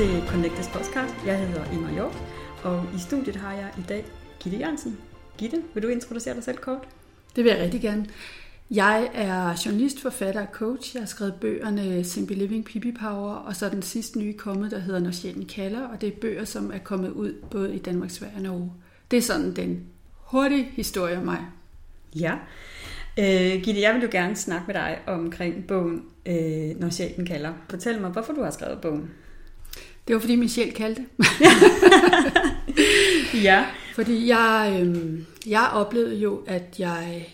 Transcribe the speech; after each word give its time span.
Til 0.00 0.22
Connectors 0.28 0.68
podcast. 0.68 1.14
Jeg 1.26 1.38
hedder 1.38 1.72
Inger 1.72 1.92
Hjort, 1.92 2.22
og 2.62 2.84
i 2.96 2.98
studiet 2.98 3.36
har 3.36 3.52
jeg 3.52 3.70
i 3.78 3.82
dag 3.88 4.04
Gitte 4.42 4.58
Jørgensen. 4.58 4.98
Gitte, 5.38 5.62
vil 5.74 5.82
du 5.82 5.88
introducere 5.88 6.34
dig 6.34 6.44
selv 6.44 6.58
kort? 6.58 6.88
Det 7.36 7.44
vil 7.44 7.50
jeg 7.50 7.62
rigtig 7.62 7.80
gerne. 7.80 8.06
Jeg 8.70 9.10
er 9.14 9.62
journalist, 9.66 10.00
forfatter 10.00 10.40
og 10.40 10.46
coach. 10.52 10.94
Jeg 10.94 11.02
har 11.02 11.06
skrevet 11.06 11.34
bøgerne 11.40 12.04
Simple 12.04 12.36
Living, 12.36 12.64
Pippi 12.64 12.92
Power, 12.92 13.34
og 13.34 13.56
så 13.56 13.68
den 13.68 13.82
sidste 13.82 14.18
nye 14.18 14.32
kommet, 14.32 14.70
der 14.70 14.78
hedder 14.78 15.00
Når 15.00 15.10
sjælen 15.10 15.46
kalder, 15.46 15.86
og 15.86 16.00
det 16.00 16.06
er 16.06 16.20
bøger, 16.20 16.44
som 16.44 16.70
er 16.72 16.78
kommet 16.78 17.10
ud 17.10 17.32
både 17.50 17.74
i 17.74 17.78
Danmark, 17.78 18.10
Sverige 18.10 18.36
og 18.36 18.42
Norge. 18.42 18.72
Det 19.10 19.16
er 19.16 19.22
sådan 19.22 19.56
den 19.56 19.84
hurtige 20.16 20.64
historie 20.64 21.16
om 21.16 21.24
mig. 21.24 21.38
Ja. 22.16 22.32
Øh, 23.18 23.62
Gitte, 23.62 23.80
jeg 23.80 23.94
vil 23.94 24.02
jo 24.02 24.08
gerne 24.12 24.36
snakke 24.36 24.66
med 24.66 24.74
dig 24.74 24.98
omkring 25.06 25.66
bogen 25.66 26.04
øh, 26.26 26.80
Når 26.80 26.90
sjælen 26.90 27.26
kalder. 27.26 27.52
Fortæl 27.70 28.00
mig, 28.00 28.10
hvorfor 28.10 28.32
du 28.32 28.42
har 28.42 28.50
skrevet 28.50 28.80
bogen. 28.80 29.10
Det 30.10 30.14
var 30.14 30.20
fordi 30.20 30.36
min 30.36 30.48
sjæl 30.48 30.72
kaldte. 30.72 31.06
ja. 33.48 33.66
Fordi 33.94 34.28
jeg, 34.28 34.80
øh, 34.82 35.18
jeg 35.46 35.70
oplevede 35.72 36.16
jo, 36.16 36.42
at 36.46 36.62
jeg 36.78 37.28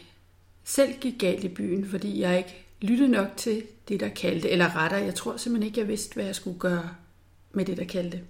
selv 0.65 0.93
gik 1.01 1.15
galt 1.19 1.45
i 1.45 1.49
byen, 1.49 1.89
fordi 1.91 2.21
jeg 2.21 2.39
ikke 2.39 2.67
lyttede 2.81 3.09
nok 3.09 3.27
til 3.37 3.63
det, 3.89 4.01
der 4.01 4.09
kaldte, 4.09 4.51
eller 4.51 4.77
retter, 4.77 4.97
jeg 4.97 5.15
tror 5.15 5.37
simpelthen 5.37 5.67
ikke, 5.67 5.81
jeg 5.81 5.89
vidste, 5.89 6.15
hvad 6.15 6.25
jeg 6.25 6.35
skulle 6.35 6.59
gøre 6.59 6.89
med 7.53 7.65
det, 7.65 7.77
der 7.77 7.85
kaldte. 7.85 8.21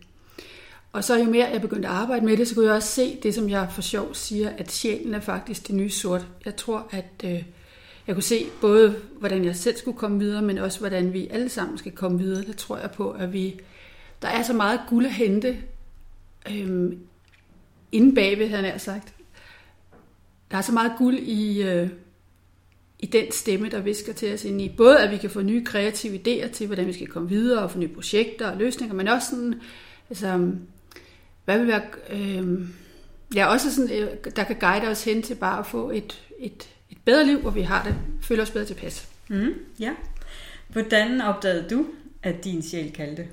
Og 0.92 1.04
så 1.04 1.18
jo 1.18 1.24
mere 1.24 1.48
jeg 1.48 1.60
begyndte 1.60 1.88
at 1.88 1.94
arbejde 1.94 2.24
med 2.24 2.36
det, 2.36 2.48
så 2.48 2.54
kunne 2.54 2.66
jeg 2.66 2.74
også 2.74 2.88
se 2.88 3.18
det, 3.22 3.34
som 3.34 3.50
jeg 3.50 3.68
for 3.72 3.82
sjov 3.82 4.14
siger, 4.14 4.50
at 4.58 4.72
sjælen 4.72 5.14
er 5.14 5.20
faktisk 5.20 5.66
det 5.66 5.74
nye 5.74 5.90
sort. 5.90 6.26
Jeg 6.44 6.56
tror, 6.56 6.88
at 6.90 7.24
øh, 7.24 7.42
jeg 8.06 8.14
kunne 8.14 8.22
se 8.22 8.46
både, 8.60 8.96
hvordan 9.18 9.44
jeg 9.44 9.56
selv 9.56 9.76
skulle 9.76 9.98
komme 9.98 10.18
videre, 10.18 10.42
men 10.42 10.58
også, 10.58 10.78
hvordan 10.78 11.12
vi 11.12 11.28
alle 11.30 11.48
sammen 11.48 11.78
skal 11.78 11.92
komme 11.92 12.18
videre. 12.18 12.42
Det 12.42 12.56
tror 12.56 12.78
jeg 12.78 12.90
på, 12.90 13.10
at 13.10 13.32
vi... 13.32 13.60
Der 14.22 14.28
er 14.28 14.42
så 14.42 14.52
meget 14.52 14.80
guld 14.88 15.06
at 15.06 15.12
hente 15.12 15.56
øhm, 16.50 16.98
inde 17.92 18.14
bagved, 18.14 18.48
han 18.48 18.64
har 18.64 18.78
sagt. 18.78 19.14
Der 20.50 20.56
er 20.56 20.62
så 20.62 20.72
meget 20.72 20.92
guld 20.98 21.18
i, 21.18 21.62
øh, 21.62 21.88
i 22.98 23.06
den 23.06 23.32
stemme, 23.32 23.68
der 23.68 23.80
visker 23.80 24.12
til 24.12 24.34
os 24.34 24.44
ind 24.44 24.62
i. 24.62 24.74
Både 24.76 25.00
at 25.00 25.10
vi 25.10 25.16
kan 25.16 25.30
få 25.30 25.42
nye 25.42 25.64
kreative 25.64 26.16
idéer 26.16 26.48
til, 26.52 26.66
hvordan 26.66 26.86
vi 26.86 26.92
skal 26.92 27.06
komme 27.06 27.28
videre 27.28 27.62
og 27.62 27.70
få 27.70 27.78
nye 27.78 27.88
projekter 27.88 28.50
og 28.50 28.56
løsninger, 28.56 28.94
men 28.94 29.08
også 29.08 29.30
sådan, 29.30 29.60
altså, 30.10 30.50
hvad 31.44 31.58
vil 31.58 31.68
være, 31.68 31.82
øh, 32.10 32.68
ja, 33.34 33.46
også 33.46 33.74
sådan, 33.74 34.02
øh, 34.02 34.08
der 34.36 34.44
kan 34.44 34.56
guide 34.60 34.88
os 34.88 35.04
hen 35.04 35.22
til 35.22 35.34
bare 35.34 35.58
at 35.58 35.66
få 35.66 35.90
et, 35.90 36.22
et, 36.38 36.68
et 36.90 36.98
bedre 37.04 37.26
liv, 37.26 37.40
hvor 37.40 37.50
vi 37.50 37.62
har 37.62 37.84
det, 37.84 37.94
føler 38.22 38.42
os 38.42 38.50
bedre 38.50 38.64
tilpas. 38.64 39.08
Mm, 39.28 39.54
ja. 39.80 39.92
Hvordan 40.68 41.20
opdagede 41.20 41.66
du, 41.70 41.86
at 42.22 42.44
din 42.44 42.62
sjæl 42.62 42.92
kaldte? 42.92 43.28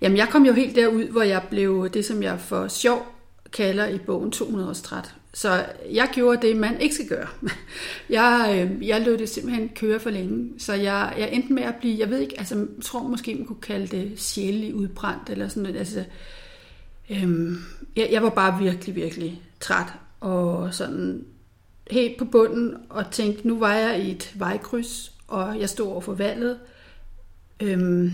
Jamen, 0.00 0.18
jeg 0.18 0.28
kom 0.28 0.46
jo 0.46 0.52
helt 0.52 0.76
derud, 0.76 1.04
hvor 1.04 1.22
jeg 1.22 1.42
blev 1.50 1.90
det, 1.90 2.04
som 2.04 2.22
jeg 2.22 2.40
for 2.40 2.68
sjov 2.68 3.06
kalder 3.52 3.88
i 3.88 3.98
bogen 3.98 4.30
200 4.30 4.68
års 4.68 4.82
træt. 4.82 5.14
Så 5.34 5.66
jeg 5.92 6.08
gjorde 6.12 6.46
det, 6.46 6.56
man 6.56 6.80
ikke 6.80 6.94
skal 6.94 7.08
gøre. 7.08 7.26
Jeg, 8.10 8.68
øh, 8.70 8.88
jeg 8.88 9.00
lød 9.00 9.18
det 9.18 9.28
simpelthen 9.28 9.68
køre 9.68 10.00
for 10.00 10.10
længe. 10.10 10.50
Så 10.58 10.74
jeg, 10.74 11.14
jeg 11.18 11.32
endte 11.32 11.52
med 11.52 11.62
at 11.62 11.74
blive, 11.74 11.98
jeg 11.98 12.10
ved 12.10 12.18
ikke, 12.18 12.38
altså 12.38 12.54
jeg 12.54 12.66
tror 12.82 13.02
måske, 13.02 13.34
man 13.34 13.44
kunne 13.44 13.60
kalde 13.62 13.86
det 13.86 14.20
sjældent 14.20 14.74
udbrændt, 14.74 15.30
eller 15.30 15.48
sådan 15.48 15.62
noget. 15.62 15.78
Altså, 15.78 16.04
øh, 17.10 17.50
jeg, 17.96 18.08
jeg 18.12 18.22
var 18.22 18.30
bare 18.30 18.62
virkelig, 18.62 18.94
virkelig 18.94 19.42
træt, 19.60 19.86
og 20.20 20.74
sådan 20.74 21.24
helt 21.90 22.18
på 22.18 22.24
bunden, 22.24 22.76
og 22.88 23.10
tænkte, 23.10 23.48
nu 23.48 23.58
var 23.58 23.74
jeg 23.74 24.00
i 24.00 24.10
et 24.10 24.32
vejkryds, 24.34 25.12
og 25.28 25.60
jeg 25.60 25.68
stod 25.68 25.86
over 25.86 26.00
for 26.00 26.14
valget. 26.14 26.58
Øh, 27.60 28.12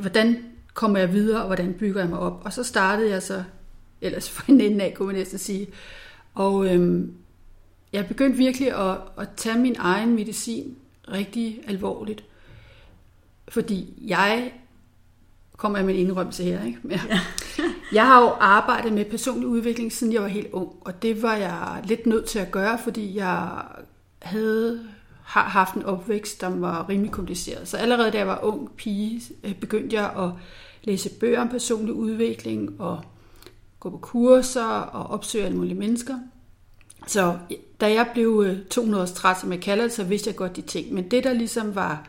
hvordan 0.00 0.44
kommer 0.74 0.98
jeg 0.98 1.12
videre, 1.12 1.40
og 1.40 1.46
hvordan 1.46 1.74
bygger 1.74 2.00
jeg 2.00 2.10
mig 2.10 2.18
op? 2.18 2.42
Og 2.44 2.52
så 2.52 2.62
startede 2.62 3.10
jeg 3.10 3.22
så 3.22 3.44
ellers 4.00 4.30
for 4.30 4.44
en 4.48 4.60
ende 4.60 4.84
af, 4.84 4.94
kunne 4.94 5.06
man 5.06 5.16
næsten 5.16 5.38
sige. 5.38 5.66
Og 6.34 6.74
øhm, 6.74 7.14
jeg 7.92 8.06
begyndte 8.06 8.38
virkelig 8.38 8.90
at, 8.90 8.98
at 9.18 9.28
tage 9.36 9.58
min 9.58 9.76
egen 9.78 10.14
medicin 10.14 10.76
rigtig 11.12 11.60
alvorligt. 11.66 12.24
Fordi 13.48 13.94
jeg 14.06 14.52
kommer 15.56 15.82
med 15.82 15.94
en 15.94 16.00
indrømmelse 16.00 16.44
her. 16.44 16.64
Ikke? 16.64 16.78
Ja. 16.90 17.00
jeg 17.92 18.06
har 18.06 18.22
jo 18.22 18.28
arbejdet 18.28 18.92
med 18.92 19.04
personlig 19.04 19.48
udvikling, 19.48 19.92
siden 19.92 20.12
jeg 20.12 20.22
var 20.22 20.28
helt 20.28 20.52
ung, 20.52 20.72
og 20.80 21.02
det 21.02 21.22
var 21.22 21.34
jeg 21.34 21.82
lidt 21.84 22.06
nødt 22.06 22.24
til 22.24 22.38
at 22.38 22.50
gøre, 22.50 22.78
fordi 22.84 23.16
jeg 23.16 23.62
havde 24.22 24.88
har 25.30 25.42
haft 25.42 25.74
en 25.74 25.82
opvækst, 25.82 26.40
der 26.40 26.48
var 26.48 26.88
rimelig 26.88 27.12
kompliceret. 27.12 27.68
Så 27.68 27.76
allerede 27.76 28.10
da 28.10 28.18
jeg 28.18 28.26
var 28.26 28.44
ung 28.44 28.70
pige, 28.76 29.22
øh, 29.44 29.54
begyndte 29.54 29.96
jeg 29.96 30.12
at 30.18 30.30
læse 30.82 31.10
bøger 31.10 31.40
om 31.40 31.48
personlig 31.48 31.94
udvikling 31.94 32.80
og 32.80 33.00
gå 33.80 33.90
på 33.90 33.96
kurser 33.96 34.64
og 34.64 35.10
opsøge 35.10 35.44
alle 35.44 35.56
mulige 35.56 35.74
mennesker. 35.74 36.14
Så 37.06 37.38
da 37.80 37.92
jeg 37.92 38.10
blev 38.12 38.44
øh, 38.46 38.66
200 38.66 39.02
års 39.02 39.12
træt, 39.12 39.40
som 39.40 39.52
jeg 39.52 39.60
kalder 39.60 39.84
det, 39.84 39.92
så 39.92 40.04
vidste 40.04 40.28
jeg 40.28 40.36
godt 40.36 40.56
de 40.56 40.62
ting. 40.62 40.92
Men 40.92 41.10
det, 41.10 41.24
der 41.24 41.32
ligesom 41.32 41.74
var, 41.74 42.08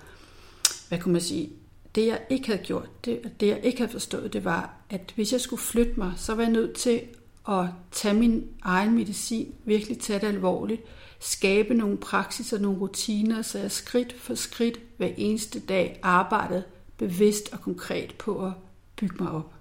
hvad 0.90 1.00
kunne 1.00 1.12
man 1.12 1.22
sige, 1.22 1.50
det 1.96 2.08
jeg 2.08 2.20
ikke 2.30 2.48
havde 2.48 2.64
gjort, 2.64 3.06
det, 3.06 3.32
det 3.40 3.48
jeg 3.48 3.60
ikke 3.64 3.78
havde 3.78 3.92
forstået, 3.92 4.34
det 4.34 4.46
var, 4.46 4.74
at 4.90 5.12
hvis 5.16 5.32
jeg 5.32 5.42
skulle 5.42 5.62
flytte 5.62 5.94
mig, 5.98 6.14
så 6.18 6.36
var 6.36 6.44
jeg 6.44 6.52
nødt 6.52 6.74
til 6.74 7.02
at 7.50 7.66
tage 7.92 8.14
min 8.14 8.44
egen 8.62 8.96
medicin, 8.96 9.54
virkelig 9.66 10.00
tage 10.00 10.20
det 10.20 10.28
alvorligt, 10.28 10.82
skabe 11.22 11.74
nogle 11.74 11.98
praksiser, 11.98 12.60
nogle 12.60 12.80
rutiner, 12.80 13.42
så 13.42 13.60
jeg 13.60 13.72
skridt 13.72 14.14
for 14.20 14.36
skridt 14.36 14.80
hver 14.98 15.10
eneste 15.18 15.60
dag 15.60 16.00
arbejdede 16.04 16.64
bevidst 16.98 17.50
og 17.54 17.62
konkret 17.62 18.16
på 18.16 18.46
at 18.46 18.52
bygge 18.96 19.16
mig 19.24 19.32
op. 19.32 19.54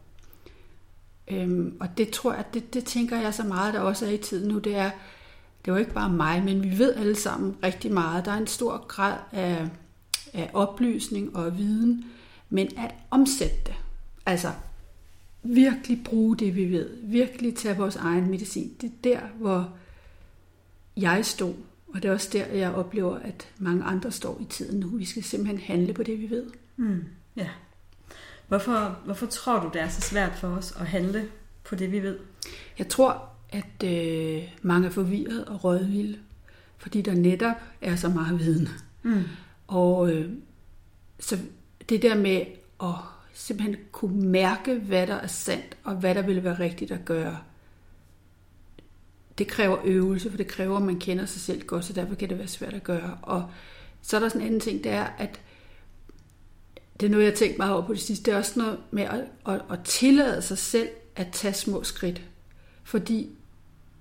Øhm, 1.28 1.76
og 1.80 1.88
det 1.98 2.10
tror 2.10 2.34
jeg, 2.34 2.44
det, 2.54 2.74
det 2.74 2.84
tænker 2.84 3.20
jeg 3.20 3.34
så 3.34 3.42
meget, 3.42 3.74
der 3.74 3.80
også 3.80 4.06
er 4.06 4.10
i 4.10 4.18
tiden 4.18 4.48
nu, 4.48 4.58
det 4.58 4.74
er, 4.74 4.90
det 5.64 5.72
var 5.72 5.78
ikke 5.78 5.92
bare 5.92 6.10
mig, 6.10 6.42
men 6.44 6.62
vi 6.62 6.78
ved 6.78 6.94
alle 6.94 7.16
sammen 7.16 7.56
rigtig 7.62 7.92
meget. 7.92 8.24
Der 8.24 8.32
er 8.32 8.38
en 8.38 8.46
stor 8.46 8.86
grad 8.88 9.18
af, 9.32 9.68
af 10.32 10.50
oplysning 10.52 11.36
og 11.36 11.58
viden, 11.58 12.04
men 12.50 12.68
at 12.78 12.94
omsætte 13.10 13.56
det, 13.66 13.74
altså 14.26 14.48
virkelig 15.42 16.04
bruge 16.04 16.36
det, 16.36 16.56
vi 16.56 16.72
ved, 16.72 16.90
virkelig 17.02 17.56
tage 17.56 17.76
vores 17.76 17.96
egen 17.96 18.30
medicin, 18.30 18.74
det 18.80 18.86
er 18.86 18.94
der, 19.04 19.20
hvor 19.38 19.70
jeg 21.00 21.26
stod, 21.26 21.54
og 21.88 22.02
det 22.02 22.08
er 22.08 22.12
også 22.12 22.28
der, 22.32 22.46
jeg 22.46 22.72
oplever, 22.74 23.18
at 23.18 23.48
mange 23.58 23.84
andre 23.84 24.12
står 24.12 24.38
i 24.40 24.44
tiden 24.44 24.80
nu. 24.80 24.88
Vi 24.88 25.04
skal 25.04 25.22
simpelthen 25.22 25.60
handle 25.60 25.94
på 25.94 26.02
det, 26.02 26.20
vi 26.20 26.30
ved. 26.30 26.44
Mm, 26.76 27.04
ja. 27.36 27.48
Hvorfor, 28.48 28.98
hvorfor 29.04 29.26
tror 29.26 29.60
du, 29.60 29.70
det 29.72 29.80
er 29.80 29.88
så 29.88 30.00
svært 30.00 30.32
for 30.36 30.48
os 30.48 30.72
at 30.80 30.86
handle 30.86 31.28
på 31.64 31.74
det, 31.74 31.92
vi 31.92 32.02
ved? 32.02 32.18
Jeg 32.78 32.88
tror, 32.88 33.28
at 33.48 33.84
øh, 33.84 34.42
mange 34.62 34.86
er 34.86 34.92
forvirret 34.92 35.44
og 35.44 35.64
rådvilde, 35.64 36.18
fordi 36.78 37.02
der 37.02 37.14
netop 37.14 37.56
er 37.80 37.96
så 37.96 38.08
meget 38.08 38.38
viden. 38.38 38.68
Mm. 39.02 39.22
Og 39.66 40.12
øh, 40.12 40.32
så 41.20 41.38
det 41.88 42.02
der 42.02 42.14
med 42.14 42.40
at 42.82 42.94
simpelthen 43.32 43.76
kunne 43.92 44.28
mærke, 44.28 44.74
hvad 44.74 45.06
der 45.06 45.14
er 45.14 45.26
sandt, 45.26 45.76
og 45.84 45.94
hvad 45.94 46.14
der 46.14 46.22
vil 46.22 46.44
være 46.44 46.58
rigtigt 46.58 46.90
at 46.90 47.04
gøre, 47.04 47.38
det 49.40 49.48
kræver 49.48 49.78
øvelse, 49.84 50.30
for 50.30 50.36
det 50.36 50.46
kræver, 50.46 50.76
at 50.76 50.82
man 50.82 50.98
kender 50.98 51.26
sig 51.26 51.40
selv 51.40 51.62
godt, 51.62 51.84
så 51.84 51.92
derfor 51.92 52.14
kan 52.14 52.28
det 52.28 52.38
være 52.38 52.48
svært 52.48 52.74
at 52.74 52.82
gøre. 52.82 53.18
Og 53.22 53.50
så 54.02 54.16
er 54.16 54.20
der 54.20 54.28
sådan 54.28 54.40
en 54.40 54.46
anden 54.46 54.60
ting, 54.60 54.84
det 54.84 54.92
er, 54.92 55.06
at 55.18 55.40
det 57.00 57.06
er 57.06 57.10
noget, 57.10 57.24
jeg 57.24 57.32
har 57.32 57.36
tænkt 57.36 57.58
meget 57.58 57.72
over 57.72 57.86
på 57.86 57.92
det 57.92 58.00
sidste, 58.00 58.24
det 58.24 58.34
er 58.34 58.38
også 58.38 58.58
noget 58.58 58.78
med 58.90 59.02
at, 59.02 59.24
at, 59.46 59.62
at 59.70 59.78
tillade 59.84 60.42
sig 60.42 60.58
selv 60.58 60.88
at 61.16 61.28
tage 61.32 61.54
små 61.54 61.82
skridt. 61.82 62.22
Fordi 62.84 63.30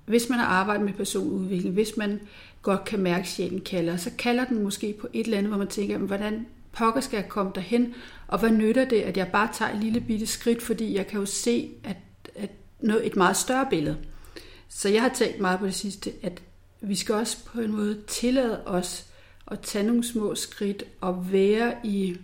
hvis 0.05 0.29
man 0.29 0.39
har 0.39 0.45
arbejdet 0.45 0.85
med 0.85 0.93
personudvikling, 0.93 1.73
hvis 1.73 1.97
man 1.97 2.19
godt 2.61 2.85
kan 2.85 2.99
mærke, 2.99 3.21
at 3.21 3.27
sjælen 3.27 3.61
kalder, 3.61 3.97
så 3.97 4.11
kalder 4.17 4.45
den 4.45 4.63
måske 4.63 4.95
på 5.01 5.07
et 5.13 5.25
eller 5.25 5.37
andet, 5.37 5.49
hvor 5.49 5.57
man 5.57 5.67
tænker, 5.67 5.97
hvordan 5.97 6.45
pokker 6.71 7.01
skal 7.01 7.17
jeg 7.17 7.29
komme 7.29 7.51
derhen, 7.55 7.93
og 8.27 8.39
hvad 8.39 8.51
nytter 8.51 8.85
det, 8.85 9.01
at 9.01 9.17
jeg 9.17 9.27
bare 9.27 9.49
tager 9.53 9.71
et 9.71 9.83
lille 9.83 10.01
bitte 10.01 10.25
skridt, 10.25 10.61
fordi 10.61 10.95
jeg 10.95 11.07
kan 11.07 11.19
jo 11.19 11.25
se 11.25 11.69
at, 11.83 11.97
at 12.35 12.49
noget, 12.79 13.07
et 13.07 13.15
meget 13.15 13.37
større 13.37 13.67
billede. 13.69 13.97
Så 14.69 14.89
jeg 14.89 15.01
har 15.01 15.09
tænkt 15.09 15.39
meget 15.39 15.59
på 15.59 15.65
det 15.65 15.75
sidste, 15.75 16.11
at 16.21 16.41
vi 16.81 16.95
skal 16.95 17.15
også 17.15 17.45
på 17.45 17.61
en 17.61 17.71
måde 17.71 18.01
tillade 18.07 18.65
os 18.65 19.05
at 19.51 19.59
tage 19.59 19.83
nogle 19.83 20.03
små 20.03 20.35
skridt 20.35 20.83
og 21.01 21.31
være 21.31 21.75
i 21.83 22.17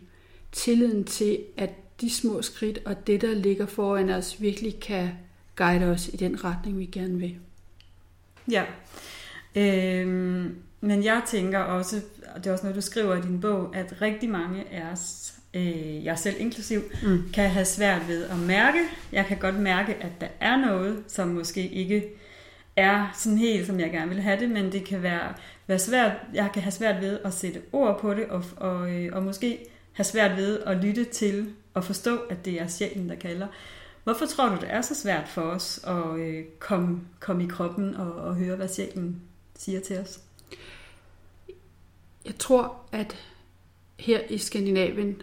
tilliden 0.52 1.04
til, 1.04 1.40
at 1.58 1.70
de 2.02 2.10
små 2.10 2.42
skridt 2.42 2.80
og 2.86 3.08
det, 3.08 3.22
der 3.22 3.34
ligger 3.34 3.66
foran 3.66 4.10
os, 4.10 4.42
virkelig 4.42 4.80
kan 4.80 5.10
guide 5.56 5.86
os 5.86 6.08
i 6.08 6.18
den 6.18 6.44
retning, 6.44 6.80
vi 6.80 6.86
gerne 6.86 7.20
vil. 7.20 7.36
Ja, 8.52 8.64
øhm, 9.56 10.56
men 10.82 11.04
jeg 11.04 11.22
tænker 11.28 11.60
også, 11.60 12.02
og 12.36 12.44
det 12.44 12.50
er 12.50 12.54
også 12.54 12.64
noget, 12.64 12.76
du 12.76 12.82
skriver 12.82 13.16
i 13.16 13.22
din 13.22 13.42
bog, 13.42 13.76
at 13.76 14.02
rigtig 14.02 14.30
mange 14.30 14.64
af 14.72 14.92
os, 14.92 15.34
øh, 15.54 16.06
jeg 16.06 16.20
selv 16.20 16.36
inklusiv, 16.40 16.82
mm. 17.04 17.24
kan 17.34 17.50
have 17.50 17.66
svært 17.66 18.08
ved 18.08 18.24
at 18.24 18.38
mærke. 18.38 18.80
Jeg 19.12 19.26
kan 19.26 19.38
godt 19.38 19.60
mærke, 19.60 19.94
at 19.94 20.12
der 20.22 20.28
er 20.40 20.58
noget, 20.58 21.04
som 21.08 21.28
måske 21.28 21.70
ikke 21.70 22.04
er 22.76 23.08
sådan 23.14 23.38
helt, 23.38 23.68
som 23.68 23.80
jeg 23.80 23.92
gerne 23.92 24.10
vil 24.10 24.22
have 24.22 24.40
det, 24.40 24.50
men 24.50 24.72
det 24.72 24.86
kan 24.86 25.04
være, 25.04 25.34
være 25.68 25.80
svært, 25.80 26.12
jeg 26.34 26.50
kan 26.54 26.62
have 26.62 26.72
svært 26.72 27.02
ved 27.02 27.20
at 27.24 27.34
sætte 27.34 27.62
ord 27.72 28.00
på 28.00 28.14
det, 28.14 28.26
og, 28.26 28.44
og, 28.58 28.92
øh, 28.92 29.16
og 29.16 29.24
måske 29.24 29.60
have 29.92 30.06
svært 30.06 30.38
ved 30.38 30.60
at 30.60 30.78
lytte 30.78 31.04
til 31.04 31.54
og 31.74 31.84
forstå, 31.84 32.18
at 32.18 32.46
det 32.46 32.62
er 32.62 32.68
sjælen, 32.68 33.10
der 33.10 33.16
kalder. 33.16 33.48
Hvorfor 34.04 34.26
tror 34.26 34.50
du, 34.50 34.56
det 34.56 34.74
er 34.74 34.82
så 34.82 34.96
svært 34.96 35.28
for 35.28 35.42
os 35.42 35.80
at 35.88 36.20
øh, 36.20 36.44
komme, 36.60 37.02
komme 37.20 37.44
i 37.44 37.48
kroppen 37.48 37.96
og, 37.96 38.14
og 38.14 38.36
høre, 38.36 38.56
hvad 38.56 38.68
sjælen 38.68 39.22
siger 39.56 39.80
til 39.80 40.00
os? 40.00 40.20
Jeg 42.26 42.36
tror, 42.40 42.82
at 42.92 43.16
her 44.00 44.20
i 44.30 44.38
Skandinavien 44.38 45.22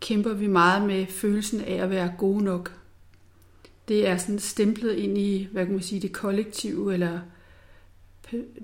kæmper 0.00 0.32
vi 0.32 0.46
meget 0.46 0.86
med 0.86 1.06
følelsen 1.06 1.60
af 1.60 1.74
at 1.74 1.90
være 1.90 2.14
gode 2.18 2.44
nok. 2.44 2.72
Det 3.88 4.08
er 4.08 4.16
sådan 4.16 4.38
stemplet 4.38 4.94
ind 4.94 5.18
i, 5.18 5.48
hvad 5.52 5.64
kan 5.64 5.74
man 5.74 5.82
sige, 5.82 6.00
det 6.00 6.12
kollektive, 6.12 6.94
eller 6.94 7.20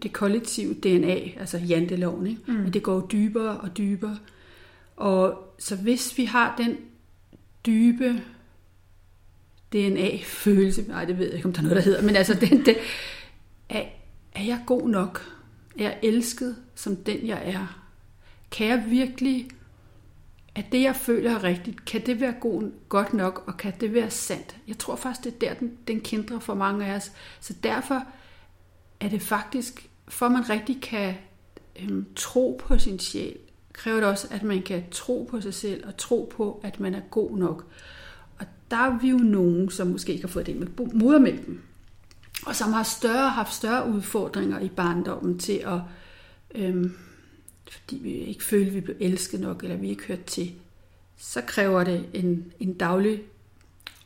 det 0.02 0.12
kollektive 0.12 0.74
DNA, 0.74 1.40
altså 1.40 1.58
janteloven, 1.58 2.26
ikke? 2.26 2.42
Mm. 2.46 2.72
det 2.72 2.82
går 2.82 3.00
dybere 3.00 3.60
og 3.60 3.76
dybere. 3.76 4.18
Og 4.96 5.54
så 5.58 5.76
hvis 5.76 6.18
vi 6.18 6.24
har 6.24 6.54
den 6.58 6.76
dybe 7.66 8.22
DNA-følelse, 9.72 10.84
nej 10.88 11.04
det 11.04 11.18
ved 11.18 11.26
jeg 11.26 11.34
ikke, 11.34 11.46
om 11.46 11.52
der 11.52 11.58
er 11.58 11.62
noget, 11.62 11.76
der 11.76 11.82
hedder, 11.82 12.02
men 12.02 12.16
altså 12.16 12.34
den, 12.34 12.64
det, 12.64 12.76
er, 13.68 13.82
er 14.34 14.42
jeg 14.42 14.60
god 14.66 14.88
nok? 14.88 15.32
Er 15.78 15.82
jeg 15.82 15.98
elsket 16.02 16.56
som 16.74 16.96
den, 16.96 17.26
jeg 17.26 17.42
er? 17.44 17.80
Kan 18.50 18.66
jeg 18.66 18.84
virkelig, 18.88 19.48
at 20.54 20.72
det, 20.72 20.82
jeg 20.82 20.96
føler 20.96 21.30
er 21.30 21.44
rigtigt, 21.44 21.84
kan 21.84 22.06
det 22.06 22.20
være 22.20 22.34
god, 22.40 22.72
godt 22.88 23.14
nok, 23.14 23.44
og 23.46 23.56
kan 23.56 23.72
det 23.80 23.94
være 23.94 24.10
sandt? 24.10 24.56
Jeg 24.68 24.78
tror 24.78 24.96
faktisk, 24.96 25.24
det 25.24 25.34
er 25.34 25.38
der, 25.48 25.60
den, 25.60 25.78
den 25.88 26.00
kendrer 26.00 26.38
for 26.38 26.54
mange 26.54 26.86
af 26.86 26.96
os. 26.96 27.12
Så 27.40 27.54
derfor 27.62 28.02
er 29.00 29.08
det 29.08 29.22
faktisk, 29.22 29.88
for 30.08 30.28
man 30.28 30.50
rigtig 30.50 30.82
kan 30.82 31.14
øhm, 31.82 32.06
tro 32.16 32.60
på 32.64 32.78
sin 32.78 32.98
sjæl, 32.98 33.36
kræver 33.72 33.96
det 33.96 34.08
også, 34.08 34.28
at 34.30 34.42
man 34.42 34.62
kan 34.62 34.84
tro 34.90 35.28
på 35.30 35.40
sig 35.40 35.54
selv, 35.54 35.86
og 35.86 35.96
tro 35.96 36.32
på, 36.36 36.60
at 36.64 36.80
man 36.80 36.94
er 36.94 37.00
god 37.00 37.38
nok. 37.38 37.66
Og 38.38 38.46
der 38.70 38.76
er 38.76 38.98
vi 38.98 39.08
jo 39.10 39.16
nogen, 39.18 39.70
som 39.70 39.86
måske 39.86 40.12
ikke 40.12 40.24
har 40.24 40.32
fået 40.32 40.46
det 40.46 40.56
med 40.56 40.66
modermælken, 40.94 41.62
og 42.46 42.56
som 42.56 42.72
har 42.72 42.82
større, 42.82 43.28
haft 43.28 43.54
større 43.54 43.88
udfordringer 43.88 44.60
i 44.60 44.68
barndommen 44.68 45.38
til 45.38 45.62
at, 45.66 45.80
øhm, 46.54 46.96
fordi 47.70 47.96
vi 47.96 48.12
ikke 48.12 48.44
følte, 48.44 48.66
at 48.66 48.74
vi 48.74 48.80
blev 48.80 48.96
elsket 49.00 49.40
nok, 49.40 49.62
eller 49.62 49.76
vi 49.76 49.88
ikke 49.88 50.04
hørte 50.04 50.22
til, 50.22 50.52
så 51.16 51.40
kræver 51.46 51.84
det 51.84 52.06
en, 52.12 52.52
en 52.60 52.74
daglig 52.74 53.22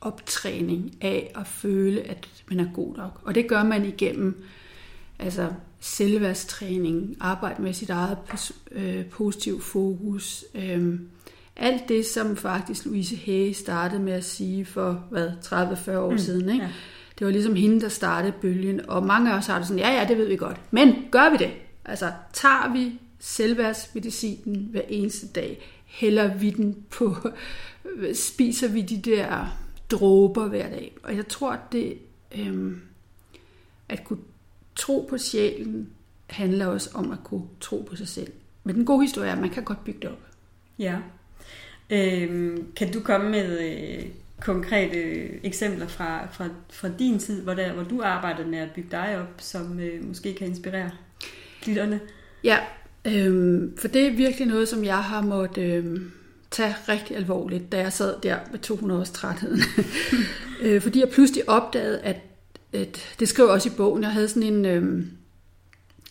optræning 0.01 0.95
af 1.01 1.33
at 1.37 1.47
føle, 1.47 2.01
at 2.01 2.29
man 2.51 2.61
er 2.61 2.69
god 2.75 2.97
nok. 2.97 3.21
Og 3.25 3.35
det 3.35 3.49
gør 3.49 3.63
man 3.63 3.85
igennem 3.85 4.45
altså 5.19 5.49
selvværdstræning, 5.81 7.17
arbejde 7.21 7.63
med 7.63 7.73
sit 7.73 7.91
eget 7.91 8.19
øh, 8.71 9.05
positiv 9.07 9.61
fokus, 9.61 10.45
øh, 10.55 11.01
alt 11.57 11.89
det, 11.89 12.07
som 12.07 12.37
faktisk 12.37 12.87
Louise 12.87 13.17
Hay 13.17 13.53
startede 13.53 14.03
med 14.03 14.13
at 14.13 14.25
sige 14.25 14.65
for, 14.65 15.05
hvad, 15.11 15.31
30-40 15.45 15.97
år 15.97 16.11
mm, 16.11 16.19
siden, 16.19 16.51
ikke? 16.51 16.65
Ja. 16.65 16.71
Det 17.19 17.27
var 17.27 17.33
ligesom 17.33 17.55
hende, 17.55 17.81
der 17.81 17.89
startede 17.89 18.33
bølgen, 18.33 18.91
og 18.91 19.07
mange 19.07 19.33
af 19.33 19.37
os 19.37 19.47
har 19.47 19.59
det 19.59 19.69
sådan, 19.69 19.83
ja, 19.83 20.01
ja, 20.01 20.09
det 20.09 20.19
ved 20.19 20.29
vi 20.29 20.37
godt, 20.37 20.61
men 20.71 20.95
gør 21.11 21.31
vi 21.31 21.37
det? 21.37 21.51
Altså, 21.85 22.13
tager 22.33 22.73
vi 22.73 22.93
selvværdsmedicinen 23.19 24.69
hver 24.71 24.83
eneste 24.89 25.27
dag? 25.27 25.63
Hælder 25.87 26.35
vi 26.35 26.51
den 26.51 26.85
på, 26.91 27.17
spiser 28.15 28.69
vi 28.69 28.83
de 28.83 29.11
der 29.11 29.59
dråber 29.91 30.49
hver 30.49 30.71
dag? 30.71 30.97
Og 31.03 31.17
jeg 31.17 31.29
tror, 31.29 31.53
at 31.53 31.73
det, 31.73 31.99
øh, 32.39 32.73
at 33.89 34.05
kunne 34.05 34.21
tro 34.77 35.07
på 35.11 35.19
sjælen 35.19 35.91
handler 36.27 36.67
også 36.67 36.91
om 36.95 37.13
at 37.13 37.19
kunne 37.25 37.47
tro 37.61 37.87
på 37.91 37.97
sig 37.97 38.09
selv. 38.09 38.33
Men 38.65 38.75
den 38.75 38.85
gode 38.85 39.03
historie 39.03 39.29
er, 39.29 39.33
at 39.33 39.41
man 39.41 39.51
kan 39.51 39.65
godt 39.65 39.85
bygge 39.85 40.01
det 40.01 40.11
op. 40.11 40.27
Ja. 40.79 40.99
Øhm, 41.91 42.73
kan 42.77 42.93
du 42.93 43.01
komme 43.01 43.31
med 43.31 43.61
øh, 43.61 44.07
konkrete 44.41 44.97
eksempler 45.47 45.87
fra, 45.87 46.27
fra, 46.33 46.49
fra 46.71 46.89
din 46.99 47.19
tid, 47.19 47.43
hvor, 47.43 47.55
der, 47.55 47.73
hvor 47.73 47.83
du 47.83 48.03
arbejdede 48.03 48.49
med 48.49 48.59
at 48.59 48.71
bygge 48.75 48.91
dig 48.91 49.19
op, 49.21 49.35
som 49.39 49.81
øh, 49.81 50.05
måske 50.05 50.35
kan 50.35 50.47
inspirere 50.47 50.91
lytterne? 51.67 52.01
Ja, 52.45 52.59
øhm, 53.15 53.77
for 53.77 53.89
det 53.89 54.07
er 54.07 54.13
virkelig 54.13 54.49
noget, 54.49 54.69
som 54.69 54.85
jeg 54.85 54.99
har 54.99 55.23
måttet 55.23 55.63
øhm, 55.63 56.11
tage 56.51 56.75
rigtig 56.89 57.17
alvorligt, 57.17 57.73
da 57.73 57.79
jeg 57.79 57.93
sad 57.93 58.15
der 58.23 58.37
med 58.51 58.59
200 58.59 59.01
års 59.01 59.11
trætheden. 59.11 59.61
øh, 60.63 60.83
fordi 60.83 61.01
jeg 61.01 61.09
pludselig 61.09 61.49
opdagede, 61.49 62.01
at 62.01 62.17
at 62.73 63.17
det 63.21 63.29
skrev 63.29 63.49
også 63.49 63.69
i 63.69 63.73
bogen, 63.77 64.03
jeg 64.03 64.11
havde 64.11 64.29
sådan 64.29 64.55
en, 64.55 64.65
øhm, 64.65 65.11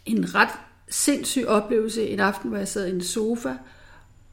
en 0.06 0.36
ret 0.36 0.50
sindssyg 0.90 1.46
oplevelse 1.48 2.08
en 2.08 2.20
aften, 2.20 2.50
hvor 2.50 2.58
jeg 2.58 2.68
sad 2.68 2.88
i 2.88 2.92
en 2.92 3.02
sofa, 3.02 3.54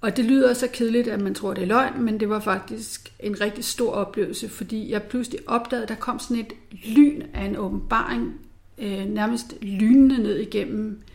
og 0.00 0.16
det 0.16 0.24
lyder 0.24 0.54
så 0.54 0.68
kedeligt, 0.72 1.08
at 1.08 1.20
man 1.20 1.34
tror, 1.34 1.54
det 1.54 1.62
er 1.62 1.66
løgn, 1.66 2.02
men 2.02 2.20
det 2.20 2.28
var 2.28 2.40
faktisk 2.40 3.12
en 3.20 3.40
rigtig 3.40 3.64
stor 3.64 3.92
oplevelse, 3.92 4.48
fordi 4.48 4.92
jeg 4.92 5.02
pludselig 5.02 5.40
opdagede, 5.46 5.82
at 5.82 5.88
der 5.88 5.94
kom 5.94 6.18
sådan 6.18 6.36
et 6.36 6.52
lyn 6.86 7.22
af 7.34 7.44
en 7.44 7.56
åbenbaring, 7.56 8.40
øh, 8.78 9.06
nærmest 9.06 9.54
lynende 9.62 10.18
ned 10.18 10.36
igennem 10.36 10.90
øh, 10.90 11.13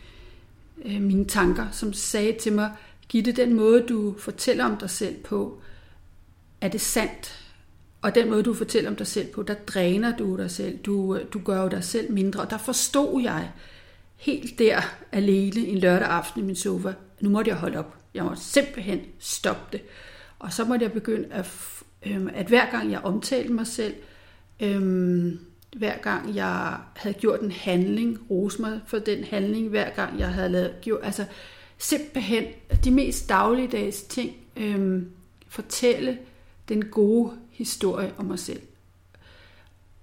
Øh, 0.84 1.00
mine 1.00 1.24
tanker, 1.24 1.66
som 1.70 1.92
sagde 1.92 2.32
til 2.32 2.52
mig, 2.52 2.72
Gitte, 3.08 3.32
den 3.32 3.54
måde, 3.54 3.86
du 3.88 4.14
fortæller 4.18 4.64
om 4.64 4.76
dig 4.76 4.90
selv 4.90 5.16
på, 5.16 5.60
er 6.60 6.68
det 6.68 6.80
sandt? 6.80 7.46
Og 8.02 8.14
den 8.14 8.30
måde, 8.30 8.42
du 8.42 8.54
fortæller 8.54 8.90
om 8.90 8.96
dig 8.96 9.06
selv 9.06 9.32
på, 9.32 9.42
der 9.42 9.54
dræner 9.54 10.16
du 10.16 10.36
dig 10.36 10.50
selv. 10.50 10.78
Du, 10.78 11.16
øh, 11.16 11.24
du 11.32 11.40
gør 11.44 11.62
jo 11.62 11.68
dig 11.68 11.84
selv 11.84 12.12
mindre. 12.12 12.40
Og 12.40 12.50
der 12.50 12.58
forstod 12.58 13.22
jeg 13.22 13.50
helt 14.16 14.58
der 14.58 14.80
alene 15.12 15.60
en 15.60 15.78
lørdag 15.78 16.08
aften 16.08 16.42
i 16.42 16.44
min 16.44 16.56
sofa, 16.56 16.92
nu 17.20 17.30
måtte 17.30 17.48
jeg 17.48 17.58
holde 17.58 17.78
op. 17.78 17.96
Jeg 18.14 18.24
måtte 18.24 18.42
simpelthen 18.42 19.00
stoppe 19.18 19.62
det. 19.72 19.82
Og 20.38 20.52
så 20.52 20.64
måtte 20.64 20.84
jeg 20.84 20.92
begynde 20.92 21.28
at, 21.30 21.46
øh, 22.06 22.26
at 22.34 22.46
hver 22.46 22.70
gang 22.70 22.90
jeg 22.90 23.00
omtalte 23.00 23.52
mig 23.52 23.66
selv, 23.66 23.94
øh, 24.60 25.32
hver 25.76 25.98
gang 25.98 26.34
jeg 26.34 26.76
havde 26.96 27.14
gjort 27.14 27.40
en 27.40 27.50
handling, 27.50 28.18
rose 28.30 28.60
mig 28.60 28.80
for 28.86 28.98
den 28.98 29.24
handling, 29.24 29.68
hver 29.68 29.90
gang 29.90 30.18
jeg 30.18 30.28
havde 30.28 30.48
lavet, 30.48 30.74
gjort, 30.80 31.00
altså 31.02 31.24
simpelthen 31.78 32.44
de 32.84 32.90
mest 32.90 33.28
dagligdags 33.28 34.02
ting, 34.02 34.36
øhm, 34.56 35.10
fortælle 35.48 36.18
den 36.68 36.84
gode 36.84 37.32
historie 37.50 38.12
om 38.18 38.24
mig 38.24 38.38
selv. 38.38 38.60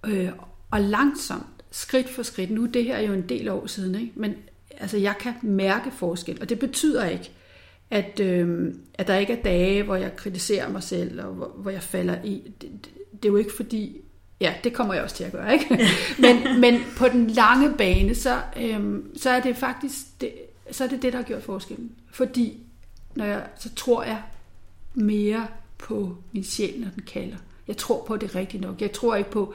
Øh, 0.06 0.30
og 0.72 0.82
langsomt, 0.82 1.46
skridt 1.72 2.10
for 2.10 2.24
skridt, 2.24 2.52
nu 2.52 2.66
det 2.66 2.84
her 2.84 2.96
er 2.96 3.02
jo 3.02 3.14
en 3.14 3.30
del 3.30 3.50
år 3.50 3.68
siden, 3.68 3.96
ikke? 3.96 4.12
men 4.16 4.36
altså, 4.78 4.98
jeg 4.98 5.16
kan 5.20 5.34
mærke 5.42 5.92
forskel, 5.92 6.38
og 6.42 6.50
det 6.50 6.60
betyder 6.60 7.06
ikke, 7.06 7.32
at, 7.90 8.20
øh, 8.20 8.74
at 8.94 9.08
der 9.08 9.16
ikke 9.16 9.34
er 9.34 9.44
dage, 9.44 9.84
hvor 9.84 9.96
jeg 9.96 10.16
kritiserer 10.16 10.70
mig 10.70 10.84
selv, 10.84 11.22
og 11.22 11.34
hvor, 11.34 11.48
hvor 11.48 11.72
jeg 11.72 11.84
falder 11.84 12.24
i. 12.24 12.52
Det, 12.62 12.70
det, 12.72 12.92
det 13.12 13.26
er 13.26 13.32
jo 13.32 13.38
ikke 13.38 13.56
fordi, 13.56 14.02
ja, 14.42 14.54
det 14.64 14.74
kommer 14.74 14.94
jeg 14.94 15.04
også 15.04 15.16
til 15.16 15.24
at 15.24 15.32
gøre, 15.32 15.54
ikke? 15.54 15.80
men, 16.24 16.62
men 16.62 16.82
på 16.98 17.08
den 17.08 17.28
lange 17.28 17.74
bane, 17.78 18.16
så, 18.16 18.42
øh, 18.58 19.00
så 19.16 19.30
er 19.30 19.40
det 19.40 19.56
faktisk, 19.56 20.22
det, 20.22 20.34
så 20.72 20.84
er 20.84 20.88
det 20.88 21.02
det, 21.02 21.14
der 21.14 21.20
har 21.20 21.26
gjort 21.26 21.44
forskellen. 21.44 21.92
Fordi, 22.12 22.58
når 23.16 23.26
jeg, 23.26 23.44
så 23.60 23.76
tror 23.76 24.04
jeg 24.04 24.22
mere 24.94 25.48
på 25.78 26.18
min 26.32 26.44
sjæl, 26.44 26.80
når 26.80 26.90
den 26.96 27.04
kalder. 27.04 27.38
Jeg 27.68 27.78
tror 27.78 28.06
på, 28.06 28.18
det 28.18 28.36
rigtigt 28.36 28.62
nok. 28.62 28.82
Jeg 28.82 28.92
tror 28.92 29.16
ikke 29.16 29.32
på, 29.32 29.54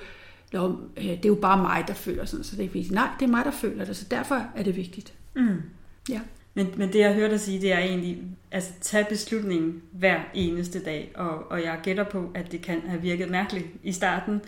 at 0.52 0.60
øh, 0.96 1.04
det 1.04 1.24
er 1.24 1.28
jo 1.28 1.34
bare 1.34 1.62
mig, 1.62 1.84
der 1.88 1.94
føler 1.94 2.24
sådan, 2.24 2.44
så 2.44 2.50
det 2.50 2.58
er 2.58 2.62
ikke 2.62 2.74
vigtigt. 2.74 2.94
Nej, 2.94 3.08
det 3.20 3.26
er 3.26 3.30
mig, 3.30 3.44
der 3.44 3.50
føler 3.50 3.84
det, 3.84 3.96
så 3.96 4.06
derfor 4.10 4.46
er 4.56 4.62
det 4.62 4.76
vigtigt. 4.76 5.12
Mm. 5.36 5.62
Ja. 6.08 6.20
Men, 6.54 6.68
men 6.76 6.92
det, 6.92 6.98
jeg 6.98 7.14
hørte 7.14 7.32
dig 7.32 7.40
sige, 7.40 7.60
det 7.60 7.72
er 7.72 7.78
egentlig, 7.78 8.18
altså 8.50 8.72
tage 8.80 9.06
beslutningen 9.08 9.82
hver 9.92 10.20
eneste 10.34 10.84
dag, 10.84 11.12
og, 11.14 11.50
og 11.50 11.62
jeg 11.62 11.78
gætter 11.82 12.04
på, 12.04 12.30
at 12.34 12.52
det 12.52 12.62
kan 12.62 12.82
have 12.86 13.02
virket 13.02 13.30
mærkeligt 13.30 13.66
i 13.82 13.92
starten, 13.92 14.40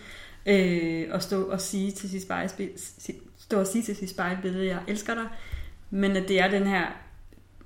øh, 0.46 1.04
at 1.12 1.22
stå 1.22 1.42
og 1.42 1.60
sige 1.60 1.92
til 1.92 2.10
sit 2.10 2.22
spejlbillede, 2.22 2.78
stå 3.38 3.60
og 3.60 3.66
sige 3.66 3.82
til 3.82 3.96
sit 3.96 4.10
spejlbillede, 4.10 4.66
jeg 4.66 4.78
elsker 4.88 5.14
dig, 5.14 5.26
men 5.90 6.16
at 6.16 6.28
det 6.28 6.40
er 6.40 6.48
den 6.48 6.66
her 6.66 6.86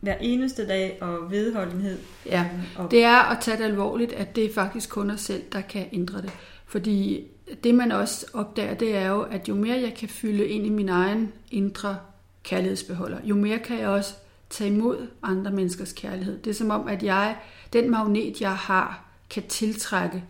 hver 0.00 0.16
eneste 0.20 0.66
dag 0.66 0.98
og 1.00 1.30
vedholdenhed. 1.30 1.98
Ja, 2.26 2.46
og... 2.76 2.90
det 2.90 3.04
er 3.04 3.30
at 3.30 3.38
tage 3.40 3.56
det 3.56 3.64
alvorligt, 3.64 4.12
at 4.12 4.36
det 4.36 4.44
er 4.44 4.54
faktisk 4.54 4.90
kun 4.90 5.10
os 5.10 5.20
selv, 5.20 5.42
der 5.52 5.60
kan 5.60 5.86
ændre 5.92 6.22
det. 6.22 6.30
Fordi 6.66 7.26
det 7.64 7.74
man 7.74 7.92
også 7.92 8.26
opdager, 8.32 8.74
det 8.74 8.96
er 8.96 9.08
jo, 9.08 9.22
at 9.22 9.48
jo 9.48 9.54
mere 9.54 9.80
jeg 9.80 9.94
kan 9.94 10.08
fylde 10.08 10.46
ind 10.46 10.66
i 10.66 10.68
min 10.68 10.88
egen 10.88 11.32
indre 11.50 11.96
kærlighedsbeholder, 12.42 13.18
jo 13.24 13.34
mere 13.34 13.58
kan 13.58 13.78
jeg 13.78 13.88
også 13.88 14.14
tage 14.50 14.70
imod 14.70 15.06
andre 15.22 15.50
menneskers 15.50 15.92
kærlighed. 15.92 16.38
Det 16.38 16.50
er 16.50 16.54
som 16.54 16.70
om, 16.70 16.88
at 16.88 17.02
jeg, 17.02 17.36
den 17.72 17.90
magnet, 17.90 18.40
jeg 18.40 18.56
har, 18.56 19.04
kan 19.30 19.42
tiltrække 19.48 20.24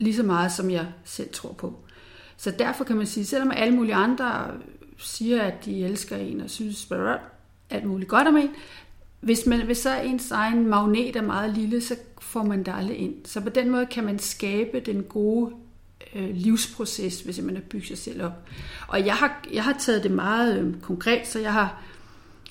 lige 0.00 0.16
så 0.16 0.22
meget, 0.22 0.52
som 0.52 0.70
jeg 0.70 0.86
selv 1.04 1.28
tror 1.32 1.52
på. 1.52 1.74
Så 2.36 2.50
derfor 2.50 2.84
kan 2.84 2.96
man 2.96 3.06
sige, 3.06 3.26
selvom 3.26 3.50
alle 3.54 3.74
mulige 3.74 3.94
andre 3.94 4.50
siger, 4.98 5.42
at 5.42 5.64
de 5.64 5.84
elsker 5.84 6.16
en 6.16 6.40
og 6.40 6.50
synes 6.50 6.88
alt 7.70 7.84
muligt 7.84 8.10
godt 8.10 8.28
om 8.28 8.36
en, 8.36 8.50
hvis, 9.20 9.46
man, 9.46 9.66
hvis 9.66 9.78
så 9.78 10.00
ens 10.00 10.30
egen 10.30 10.66
magnet 10.66 11.16
er 11.16 11.22
meget 11.22 11.54
lille, 11.54 11.80
så 11.80 11.96
får 12.20 12.42
man 12.42 12.58
det 12.58 12.74
aldrig 12.76 12.96
ind. 12.96 13.14
Så 13.24 13.40
på 13.40 13.48
den 13.48 13.70
måde 13.70 13.86
kan 13.86 14.04
man 14.04 14.18
skabe 14.18 14.80
den 14.80 15.02
gode 15.02 15.52
øh, 16.14 16.30
livsproces, 16.34 17.20
hvis 17.20 17.40
man 17.42 17.54
har 17.54 17.62
bygget 17.62 17.88
sig 17.88 17.98
selv 17.98 18.22
op. 18.22 18.32
Og 18.88 19.06
jeg 19.06 19.14
har, 19.14 19.46
jeg 19.52 19.64
har 19.64 19.76
taget 19.80 20.02
det 20.02 20.10
meget 20.10 20.58
øh, 20.58 20.80
konkret, 20.80 21.26
så 21.26 21.38
jeg 21.38 21.52
har, 21.52 21.82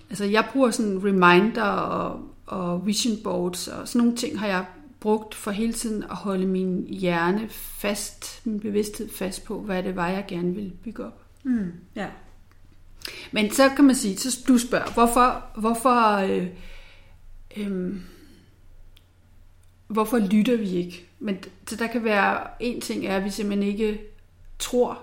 altså 0.09 0.25
jeg 0.25 0.45
bruger 0.53 0.71
sådan 0.71 1.01
reminder 1.03 1.63
og, 1.63 2.21
og 2.45 2.87
vision 2.87 3.17
boards 3.23 3.67
og 3.67 3.87
sådan 3.87 3.99
nogle 3.99 4.17
ting 4.17 4.39
har 4.39 4.47
jeg 4.47 4.65
brugt 4.99 5.35
for 5.35 5.51
hele 5.51 5.73
tiden 5.73 6.03
at 6.03 6.15
holde 6.15 6.45
min 6.45 6.85
hjerne 6.89 7.49
fast, 7.49 8.41
min 8.45 8.59
bevidsthed 8.59 9.09
fast 9.09 9.43
på, 9.43 9.59
hvad 9.59 9.83
det 9.83 9.95
var, 9.95 10.07
jeg 10.07 10.25
gerne 10.27 10.55
ville 10.55 10.71
bygge 10.83 11.05
op. 11.05 11.23
Mm, 11.43 11.71
ja. 11.95 12.07
Men 13.31 13.51
så 13.51 13.69
kan 13.75 13.85
man 13.85 13.95
sige, 13.95 14.17
så 14.17 14.43
du 14.47 14.57
spørger, 14.57 14.93
hvorfor, 14.93 15.45
hvorfor, 15.55 16.15
øh, 16.15 16.47
øh, 17.57 17.95
hvorfor 19.87 20.17
lytter 20.17 20.57
vi 20.57 20.69
ikke? 20.69 21.09
Men 21.19 21.37
så 21.67 21.75
der 21.75 21.87
kan 21.87 22.03
være, 22.03 22.47
en 22.59 22.81
ting 22.81 23.05
er, 23.05 23.17
at 23.17 23.23
vi 23.23 23.29
simpelthen 23.29 23.71
ikke 23.71 24.01
tror 24.59 25.01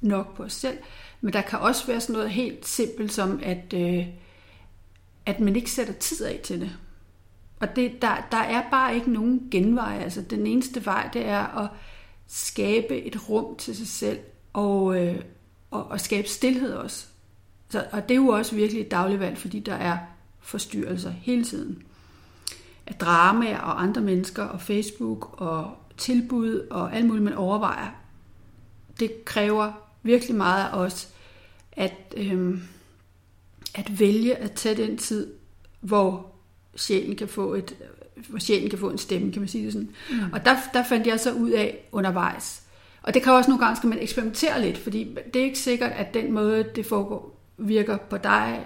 nok 0.00 0.36
på 0.36 0.42
os 0.42 0.52
selv, 0.52 0.78
men 1.20 1.32
der 1.32 1.42
kan 1.42 1.58
også 1.58 1.86
være 1.86 2.00
sådan 2.00 2.12
noget 2.12 2.30
helt 2.30 2.66
simpelt 2.66 3.12
som, 3.12 3.40
at, 3.42 3.74
øh, 3.74 4.06
at 5.26 5.40
man 5.40 5.56
ikke 5.56 5.70
sætter 5.70 5.92
tid 5.92 6.26
af 6.26 6.40
til 6.44 6.60
det. 6.60 6.78
Og 7.60 7.76
det, 7.76 8.02
der, 8.02 8.26
der 8.32 8.38
er 8.38 8.70
bare 8.70 8.94
ikke 8.94 9.10
nogen 9.10 9.48
genvej. 9.50 9.98
Altså, 10.02 10.22
den 10.22 10.46
eneste 10.46 10.86
vej, 10.86 11.10
det 11.12 11.26
er 11.26 11.58
at 11.58 11.70
skabe 12.26 13.02
et 13.02 13.28
rum 13.28 13.56
til 13.56 13.76
sig 13.76 13.86
selv, 13.86 14.18
og, 14.52 15.00
øh, 15.00 15.20
og, 15.70 15.86
og 15.86 16.00
skabe 16.00 16.28
stillhed 16.28 16.72
også. 16.72 17.06
Så, 17.68 17.84
og 17.92 18.08
det 18.08 18.14
er 18.14 18.18
jo 18.18 18.28
også 18.28 18.54
virkelig 18.54 18.80
et 18.80 18.90
dagligvalg, 18.90 19.38
fordi 19.38 19.60
der 19.60 19.74
er 19.74 19.98
forstyrrelser 20.40 21.10
hele 21.10 21.44
tiden. 21.44 21.82
Af 22.86 22.94
dramaer 22.94 23.58
og 23.58 23.82
andre 23.82 24.00
mennesker, 24.00 24.42
og 24.42 24.60
Facebook 24.60 25.40
og 25.40 25.76
tilbud 25.96 26.66
og 26.70 26.96
alt 26.96 27.06
muligt, 27.06 27.24
man 27.24 27.34
overvejer. 27.34 27.88
Det 29.00 29.24
kræver 29.24 29.72
virkelig 30.02 30.36
meget 30.36 30.64
af 30.64 30.78
os, 30.78 31.08
at, 31.72 32.14
øh, 32.16 32.58
at 33.74 34.00
vælge 34.00 34.36
at 34.36 34.52
tage 34.52 34.86
den 34.86 34.98
tid, 34.98 35.32
hvor 35.80 36.33
sjælen 36.76 37.16
kan 37.16 37.28
få 37.28 37.54
et 37.54 37.76
hvor 38.28 38.38
sjælen 38.38 38.70
kan 38.70 38.78
få 38.78 38.90
en 38.90 38.98
stemme, 38.98 39.32
kan 39.32 39.42
man 39.42 39.48
sige 39.48 39.64
det 39.64 39.72
sådan. 39.72 39.90
Mm. 40.10 40.32
Og 40.32 40.44
der, 40.44 40.56
der 40.72 40.84
fandt 40.84 41.06
jeg 41.06 41.20
så 41.20 41.32
ud 41.32 41.50
af 41.50 41.88
undervejs. 41.92 42.62
Og 43.02 43.14
det 43.14 43.22
kan 43.22 43.32
også 43.32 43.50
nogle 43.50 43.64
gange, 43.64 43.76
skal 43.76 43.88
man 43.88 43.98
eksperimentere 44.02 44.62
lidt, 44.62 44.78
fordi 44.78 45.16
det 45.34 45.40
er 45.40 45.44
ikke 45.44 45.58
sikkert, 45.58 45.92
at 45.92 46.14
den 46.14 46.32
måde, 46.32 46.64
det 46.76 46.86
foregår, 46.86 47.40
virker 47.58 47.96
på 47.96 48.16
dig, 48.16 48.64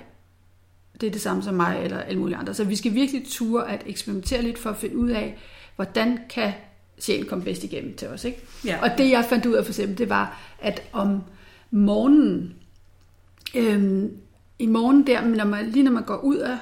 det 1.00 1.06
er 1.06 1.10
det 1.10 1.20
samme 1.20 1.42
som 1.42 1.54
mig 1.54 1.80
eller 1.84 2.00
alle 2.00 2.20
mulige 2.20 2.36
andre. 2.36 2.54
Så 2.54 2.64
vi 2.64 2.76
skal 2.76 2.94
virkelig 2.94 3.26
ture 3.28 3.70
at 3.70 3.82
eksperimentere 3.86 4.42
lidt 4.42 4.58
for 4.58 4.70
at 4.70 4.76
finde 4.76 4.96
ud 4.96 5.10
af, 5.10 5.38
hvordan 5.76 6.18
kan 6.30 6.52
sjælen 6.98 7.26
komme 7.26 7.44
bedst 7.44 7.64
igennem 7.64 7.96
til 7.96 8.08
os. 8.08 8.24
Ikke? 8.24 8.38
Ja. 8.64 8.78
Og 8.82 8.98
det 8.98 9.10
jeg 9.10 9.24
fandt 9.24 9.46
ud 9.46 9.54
af 9.54 9.64
for 9.64 9.70
eksempel, 9.70 9.98
det 9.98 10.08
var, 10.08 10.40
at 10.60 10.82
om 10.92 11.22
morgenen, 11.70 12.54
øhm, 13.54 14.16
i 14.58 14.66
morgen 14.66 15.06
der, 15.06 15.24
når 15.24 15.44
man, 15.44 15.66
lige 15.66 15.82
når 15.82 15.92
man 15.92 16.04
går 16.04 16.16
ud 16.16 16.36
af 16.36 16.58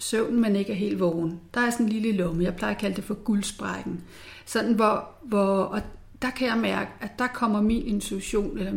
søvnen, 0.00 0.40
men 0.40 0.56
ikke 0.56 0.72
er 0.72 0.76
helt 0.76 1.00
vågen. 1.00 1.40
Der 1.54 1.60
er 1.60 1.70
sådan 1.70 1.86
en 1.86 1.92
lille 1.92 2.12
lomme, 2.12 2.44
jeg 2.44 2.56
plejer 2.56 2.74
at 2.74 2.80
kalde 2.80 2.96
det 2.96 3.04
for 3.04 3.14
guldsprækken. 3.14 4.00
Sådan 4.46 4.72
hvor, 4.72 5.08
hvor 5.22 5.62
og 5.62 5.80
der 6.22 6.30
kan 6.30 6.48
jeg 6.48 6.58
mærke, 6.58 6.90
at 7.00 7.18
der 7.18 7.26
kommer 7.26 7.62
min 7.62 7.86
intuition, 7.86 8.58
eller 8.58 8.72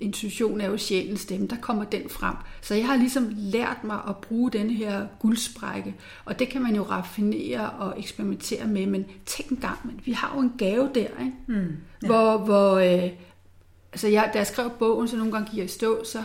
intuition 0.00 0.60
er 0.60 0.66
jo 0.66 0.76
sjælens 0.76 1.20
stemme, 1.20 1.46
der 1.46 1.56
kommer 1.60 1.84
den 1.84 2.08
frem. 2.08 2.34
Så 2.60 2.74
jeg 2.74 2.86
har 2.86 2.96
ligesom 2.96 3.32
lært 3.36 3.84
mig 3.84 4.00
at 4.08 4.16
bruge 4.16 4.50
denne 4.50 4.72
her 4.72 5.06
guldsprække, 5.18 5.94
og 6.24 6.38
det 6.38 6.48
kan 6.48 6.62
man 6.62 6.76
jo 6.76 6.82
raffinere 6.82 7.70
og 7.70 7.98
eksperimentere 7.98 8.66
med, 8.66 8.86
men 8.86 9.04
tænk 9.26 9.50
en 9.50 9.56
gang, 9.56 9.78
men 9.84 10.00
vi 10.04 10.12
har 10.12 10.32
jo 10.36 10.40
en 10.40 10.52
gave 10.58 10.90
der, 10.94 11.00
ikke? 11.00 11.32
Mm, 11.46 11.76
ja. 12.02 12.06
hvor, 12.06 12.38
hvor 12.38 12.74
øh, 12.74 13.10
altså 13.92 14.08
jeg, 14.08 14.30
da 14.32 14.38
jeg 14.38 14.46
skrev 14.46 14.70
bogen, 14.78 15.08
så 15.08 15.16
nogle 15.16 15.32
gange 15.32 15.50
gik 15.50 15.58
jeg 15.58 15.64
i 15.64 15.68
stå, 15.68 16.04
så 16.04 16.18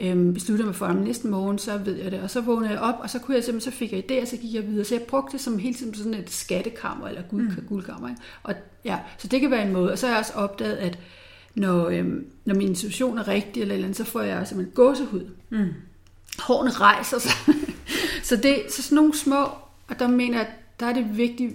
øhm, 0.00 0.34
besluttede 0.34 0.66
mig 0.66 0.74
for, 0.74 0.86
at 0.86 0.96
næste 0.96 1.28
morgen, 1.28 1.58
så 1.58 1.78
ved 1.78 1.96
jeg 1.96 2.10
det. 2.10 2.20
Og 2.20 2.30
så 2.30 2.40
vågnede 2.40 2.70
jeg 2.70 2.80
op, 2.80 2.94
og 3.00 3.10
så 3.10 3.18
kunne 3.18 3.34
jeg 3.34 3.44
simpelthen, 3.44 3.72
så 3.72 3.78
fik 3.78 3.92
jeg 3.92 4.04
idéer, 4.10 4.26
så 4.26 4.36
gik 4.36 4.54
jeg 4.54 4.66
videre. 4.66 4.84
Så 4.84 4.94
jeg 4.94 5.02
brugte 5.02 5.32
det 5.32 5.40
som 5.40 5.58
hele 5.58 5.74
tiden 5.74 5.94
sådan 5.94 6.14
et 6.14 6.30
skattekammer, 6.30 7.08
eller 7.08 7.22
guld, 7.22 7.48
mm. 7.48 7.64
guldkammer. 7.68 8.08
Ikke? 8.08 8.20
Og, 8.42 8.54
ja, 8.84 8.98
så 9.18 9.28
det 9.28 9.40
kan 9.40 9.50
være 9.50 9.66
en 9.66 9.72
måde. 9.72 9.92
Og 9.92 9.98
så 9.98 10.06
har 10.06 10.14
jeg 10.14 10.20
også 10.20 10.32
opdaget, 10.32 10.76
at 10.76 10.98
når, 11.54 11.88
øhm, 11.88 12.26
når 12.44 12.54
min 12.54 12.68
intuition 12.68 13.18
er 13.18 13.28
rigtig, 13.28 13.60
eller, 13.60 13.74
eller 13.74 13.86
andet, 13.86 13.96
så 13.96 14.04
får 14.04 14.20
jeg 14.20 14.48
simpelthen 14.48 14.74
gåsehud. 14.74 15.26
Mm. 15.50 15.66
Hårene 16.38 16.70
rejser 16.70 17.18
sig. 17.18 17.54
så, 18.28 18.36
det, 18.36 18.62
så 18.70 18.82
sådan 18.82 18.96
nogle 18.96 19.16
små, 19.16 19.44
og 19.88 19.98
der 19.98 20.08
mener 20.08 20.38
jeg, 20.38 20.48
der 20.80 20.86
er 20.86 20.92
det 20.92 21.16
vigtigt, 21.16 21.54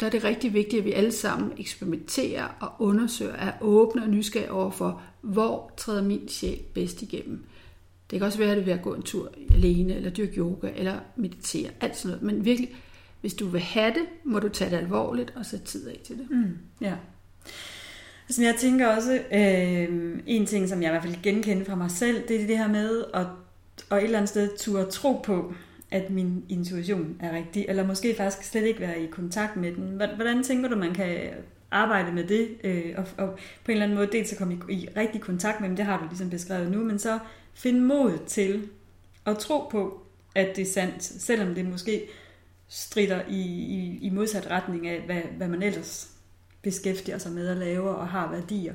der 0.00 0.06
er 0.06 0.10
det 0.10 0.24
rigtig 0.24 0.54
vigtigt, 0.54 0.80
at 0.80 0.84
vi 0.84 0.92
alle 0.92 1.12
sammen 1.12 1.52
eksperimenterer 1.58 2.46
og 2.60 2.72
undersøger, 2.78 3.34
er 3.34 3.52
åbne 3.60 4.02
og 4.02 4.08
nysgerrige 4.08 4.52
over 4.52 4.70
for, 4.70 5.02
hvor 5.20 5.72
træder 5.76 6.02
min 6.02 6.28
sjæl 6.28 6.58
bedst 6.74 7.02
igennem. 7.02 7.44
Det 8.10 8.18
kan 8.18 8.26
også 8.26 8.38
være, 8.38 8.50
at 8.50 8.56
det 8.56 8.62
er 8.62 8.66
ved 8.66 8.72
at 8.72 8.82
gå 8.82 8.94
en 8.94 9.02
tur 9.02 9.32
alene, 9.50 9.94
eller 9.94 10.10
dyrke 10.10 10.38
yoga, 10.38 10.70
eller 10.76 10.98
meditere, 11.16 11.70
alt 11.80 11.96
sådan 11.96 12.18
noget. 12.18 12.34
Men 12.34 12.44
virkelig, 12.44 12.70
hvis 13.20 13.34
du 13.34 13.46
vil 13.46 13.60
have 13.60 13.94
det, 13.94 14.06
må 14.24 14.38
du 14.38 14.48
tage 14.48 14.70
det 14.70 14.76
alvorligt 14.76 15.32
og 15.36 15.46
sætte 15.46 15.64
tid 15.64 15.88
af 15.88 16.00
til 16.04 16.18
det. 16.18 16.30
Mm, 16.30 16.58
ja. 16.80 16.94
Altså, 18.28 18.42
jeg 18.42 18.54
tænker 18.58 18.86
også, 18.86 19.12
øh, 19.32 20.18
en 20.26 20.46
ting, 20.46 20.68
som 20.68 20.82
jeg 20.82 20.88
i 20.88 20.92
hvert 20.92 21.02
fald 21.02 21.22
genkender 21.22 21.64
fra 21.64 21.74
mig 21.74 21.90
selv, 21.90 22.28
det 22.28 22.42
er 22.42 22.46
det 22.46 22.58
her 22.58 22.68
med 22.68 23.04
at, 23.14 23.26
at 23.90 23.98
et 23.98 24.04
eller 24.04 24.18
andet 24.18 24.28
sted 24.28 24.58
turde 24.58 24.90
tro 24.90 25.20
på, 25.24 25.54
at 25.90 26.10
min 26.10 26.44
intuition 26.48 27.16
er 27.20 27.36
rigtig, 27.36 27.66
eller 27.68 27.86
måske 27.86 28.14
faktisk 28.16 28.50
slet 28.50 28.64
ikke 28.64 28.80
være 28.80 29.00
i 29.00 29.06
kontakt 29.06 29.56
med 29.56 29.72
den. 29.72 30.02
Hvordan 30.16 30.42
tænker 30.42 30.68
du, 30.68 30.76
man 30.76 30.94
kan 30.94 31.30
arbejde 31.70 32.12
med 32.12 32.24
det, 32.24 32.48
øh, 32.64 32.94
og, 32.96 33.04
og 33.18 33.28
på 33.64 33.70
en 33.70 33.72
eller 33.72 33.84
anden 33.84 33.98
måde 33.98 34.08
dels 34.12 34.32
at 34.32 34.38
komme 34.38 34.58
i, 34.68 34.72
i 34.72 34.88
rigtig 34.96 35.20
kontakt 35.20 35.60
med 35.60 35.68
dem, 35.68 35.76
det 35.76 35.84
har 35.84 35.98
du 35.98 36.04
ligesom 36.08 36.30
beskrevet 36.30 36.70
nu, 36.70 36.84
men 36.84 36.98
så 36.98 37.18
Find 37.56 37.80
mod 37.80 38.18
til 38.26 38.68
at 39.26 39.38
tro 39.38 39.68
på, 39.70 40.06
at 40.34 40.56
det 40.56 40.62
er 40.62 40.72
sandt, 40.72 41.02
selvom 41.02 41.54
det 41.54 41.66
måske 41.66 42.08
strider 42.68 43.22
i, 43.28 43.40
i, 43.40 43.98
i 44.02 44.10
modsat 44.10 44.50
retning 44.50 44.88
af, 44.88 45.00
hvad, 45.00 45.22
hvad 45.36 45.48
man 45.48 45.62
ellers 45.62 46.10
beskæftiger 46.62 47.18
sig 47.18 47.32
med 47.32 47.48
at 47.48 47.56
lave 47.56 47.90
og 47.90 48.08
har 48.08 48.30
værdier. 48.30 48.74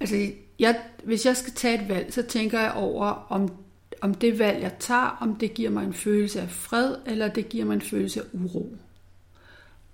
Altså, 0.00 0.30
jeg, 0.58 0.82
hvis 1.04 1.26
jeg 1.26 1.36
skal 1.36 1.52
tage 1.52 1.82
et 1.82 1.88
valg, 1.88 2.12
så 2.12 2.22
tænker 2.22 2.60
jeg 2.60 2.72
over, 2.72 3.06
om, 3.06 3.56
om 4.00 4.14
det 4.14 4.38
valg, 4.38 4.62
jeg 4.62 4.72
tager, 4.78 5.18
om 5.20 5.36
det 5.36 5.54
giver 5.54 5.70
mig 5.70 5.84
en 5.84 5.94
følelse 5.94 6.40
af 6.40 6.50
fred, 6.50 6.96
eller 7.06 7.28
det 7.28 7.48
giver 7.48 7.64
mig 7.64 7.74
en 7.74 7.80
følelse 7.80 8.20
af 8.20 8.24
uro. 8.32 8.76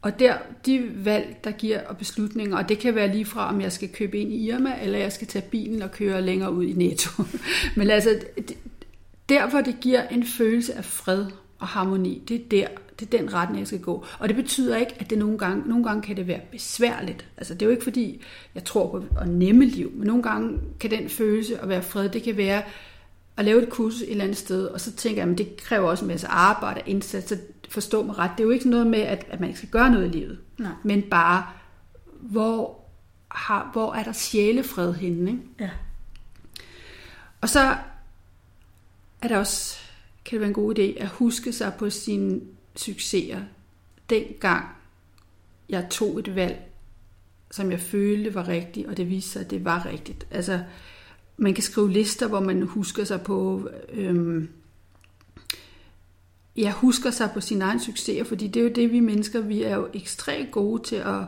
Og 0.02 0.19
der, 0.19 0.35
de 0.66 0.90
valg, 0.95 1.40
der 1.45 1.50
giver 1.50 1.87
og 1.87 1.97
beslutninger, 1.97 2.57
og 2.57 2.69
det 2.69 2.78
kan 2.78 2.95
være 2.95 3.12
lige 3.12 3.25
fra, 3.25 3.49
om 3.49 3.61
jeg 3.61 3.73
skal 3.73 3.88
købe 3.88 4.19
ind 4.19 4.33
i 4.33 4.49
Irma, 4.49 4.75
eller 4.83 4.99
jeg 4.99 5.12
skal 5.12 5.26
tage 5.26 5.45
bilen 5.50 5.83
og 5.83 5.90
køre 5.90 6.23
længere 6.23 6.52
ud 6.52 6.64
i 6.64 6.73
Netto. 6.73 7.23
Men 7.76 7.90
altså, 7.90 8.21
der 9.28 9.50
hvor 9.50 9.61
det 9.61 9.76
giver 9.80 10.09
en 10.09 10.25
følelse 10.25 10.75
af 10.75 10.85
fred 10.85 11.26
og 11.59 11.66
harmoni, 11.66 12.23
det 12.28 12.37
er 12.37 12.49
der, 12.50 12.66
det 13.00 13.14
er 13.14 13.19
den 13.19 13.35
retning, 13.35 13.59
jeg 13.59 13.66
skal 13.66 13.80
gå. 13.80 14.04
Og 14.19 14.28
det 14.28 14.37
betyder 14.37 14.76
ikke, 14.76 14.95
at 14.99 15.11
det 15.11 15.19
nogle 15.19 15.38
gange, 15.38 15.69
nogle 15.69 15.85
gange 15.85 16.02
kan 16.02 16.16
det 16.16 16.26
være 16.26 16.40
besværligt. 16.50 17.26
Altså, 17.37 17.54
det 17.54 17.62
er 17.62 17.66
jo 17.66 17.71
ikke 17.71 17.85
fordi, 17.85 18.23
jeg 18.54 18.64
tror 18.64 18.90
på 18.90 19.04
at 19.21 19.28
nemme 19.28 19.64
liv, 19.64 19.92
men 19.95 20.07
nogle 20.07 20.23
gange 20.23 20.59
kan 20.80 20.90
den 20.90 21.09
følelse 21.09 21.59
at 21.59 21.69
være 21.69 21.83
fred, 21.83 22.09
det 22.09 22.23
kan 22.23 22.37
være 22.37 22.62
at 23.40 23.47
lave 23.47 23.62
et 23.62 23.68
kursus 23.70 24.02
et 24.02 24.11
eller 24.11 24.25
andet 24.25 24.37
sted, 24.37 24.66
og 24.66 24.80
så 24.80 24.92
tænker 24.92 25.23
jeg, 25.23 25.32
at 25.32 25.38
det 25.38 25.56
kræver 25.56 25.88
også 25.88 26.04
en 26.04 26.09
masse 26.09 26.26
arbejde 26.26 26.80
og 26.80 26.88
indsats, 26.88 27.28
så 27.28 27.38
forstå 27.68 28.02
mig 28.02 28.18
ret. 28.18 28.30
Det 28.37 28.42
er 28.42 28.47
jo 28.47 28.50
ikke 28.50 28.70
noget 28.70 28.87
med, 28.87 28.99
at, 28.99 29.26
at 29.30 29.40
man 29.40 29.49
ikke 29.49 29.59
skal 29.59 29.70
gøre 29.70 29.90
noget 29.90 30.06
i 30.06 30.18
livet, 30.18 30.38
Nej. 30.59 30.73
men 30.85 31.02
bare, 31.02 31.47
hvor, 32.20 32.85
har, 33.30 33.70
hvor 33.73 33.94
er 33.94 34.02
der 34.02 34.12
sjælefred 34.12 34.94
henne? 34.94 35.30
Ikke? 35.30 35.42
Ja. 35.61 35.70
Og 37.40 37.49
så 37.49 37.76
er 39.23 39.28
der 39.28 39.38
også, 39.38 39.78
kan 40.25 40.32
det 40.32 40.40
være 40.40 40.49
en 40.49 40.54
god 40.54 40.78
idé, 40.78 41.02
at 41.02 41.09
huske 41.09 41.52
sig 41.52 41.73
på 41.78 41.90
sine 41.90 42.40
succeser. 42.76 43.40
Dengang 44.11 44.64
jeg 45.68 45.87
tog 45.90 46.18
et 46.18 46.35
valg, 46.35 46.62
som 47.50 47.70
jeg 47.70 47.80
følte 47.80 48.35
var 48.35 48.49
rigtigt, 48.49 48.87
og 48.87 48.97
det 48.97 49.11
viste 49.11 49.30
sig, 49.30 49.40
at 49.40 49.50
det 49.50 49.64
var 49.64 49.87
rigtigt. 49.87 50.26
Altså, 50.30 50.61
man 51.40 51.54
kan 51.54 51.62
skrive 51.62 51.90
lister, 51.90 52.28
hvor 52.28 52.40
man 52.40 52.62
husker 52.62 53.04
sig 53.04 53.20
på, 53.20 53.68
øhm, 53.92 54.49
ja, 56.56 56.73
husker 56.73 57.11
sig 57.11 57.30
på 57.35 57.40
sin 57.40 57.62
egen 57.62 57.80
succeser, 57.80 58.25
fordi 58.25 58.47
det 58.47 58.61
er 58.61 58.64
jo 58.64 58.70
det, 58.75 58.92
vi 58.92 59.00
mennesker, 59.00 59.40
vi 59.40 59.62
er 59.62 59.76
jo 59.76 59.88
ekstremt 59.94 60.50
gode 60.50 60.82
til 60.82 60.97
at, 60.97 61.20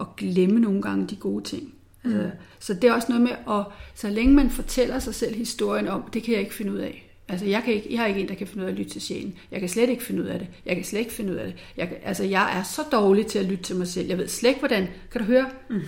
at 0.00 0.16
glemme 0.16 0.60
nogle 0.60 0.82
gange 0.82 1.06
de 1.06 1.16
gode 1.16 1.44
ting. 1.44 1.74
Mm. 2.04 2.12
Altså, 2.12 2.30
så 2.58 2.74
det 2.74 2.84
er 2.84 2.92
også 2.92 3.06
noget 3.08 3.22
med, 3.22 3.32
at 3.50 3.64
så 3.94 4.10
længe 4.10 4.34
man 4.34 4.50
fortæller 4.50 4.98
sig 4.98 5.14
selv 5.14 5.34
historien 5.34 5.88
om, 5.88 6.02
det 6.12 6.22
kan 6.22 6.32
jeg 6.34 6.40
ikke 6.40 6.54
finde 6.54 6.72
ud 6.72 6.78
af. 6.78 7.04
Altså, 7.28 7.46
jeg, 7.46 7.62
kan 7.62 7.74
ikke, 7.74 7.94
jeg 7.94 8.02
er 8.02 8.06
ikke 8.06 8.20
en, 8.20 8.28
der 8.28 8.34
kan 8.34 8.46
finde 8.46 8.62
ud 8.64 8.68
af 8.68 8.72
at 8.72 8.78
lytte 8.78 8.90
til 8.90 9.00
sjælen. 9.00 9.34
Jeg 9.50 9.60
kan 9.60 9.68
slet 9.68 9.90
ikke 9.90 10.04
finde 10.04 10.22
ud 10.22 10.26
af 10.26 10.38
det. 10.38 10.48
Jeg 10.66 10.76
kan 10.76 10.84
slet 10.84 11.00
ikke 11.00 11.12
finde 11.12 11.32
ud 11.32 11.36
af 11.36 11.46
det. 11.46 11.56
Jeg, 11.76 11.92
altså, 12.02 12.24
jeg 12.24 12.58
er 12.58 12.62
så 12.62 12.82
dårlig 12.92 13.26
til 13.26 13.38
at 13.38 13.44
lytte 13.44 13.64
til 13.64 13.76
mig 13.76 13.88
selv. 13.88 14.08
Jeg 14.08 14.18
ved 14.18 14.28
slet 14.28 14.48
ikke, 14.48 14.60
hvordan. 14.60 14.88
Kan 15.12 15.20
du 15.20 15.26
høre? 15.26 15.46
Mm. 15.70 15.80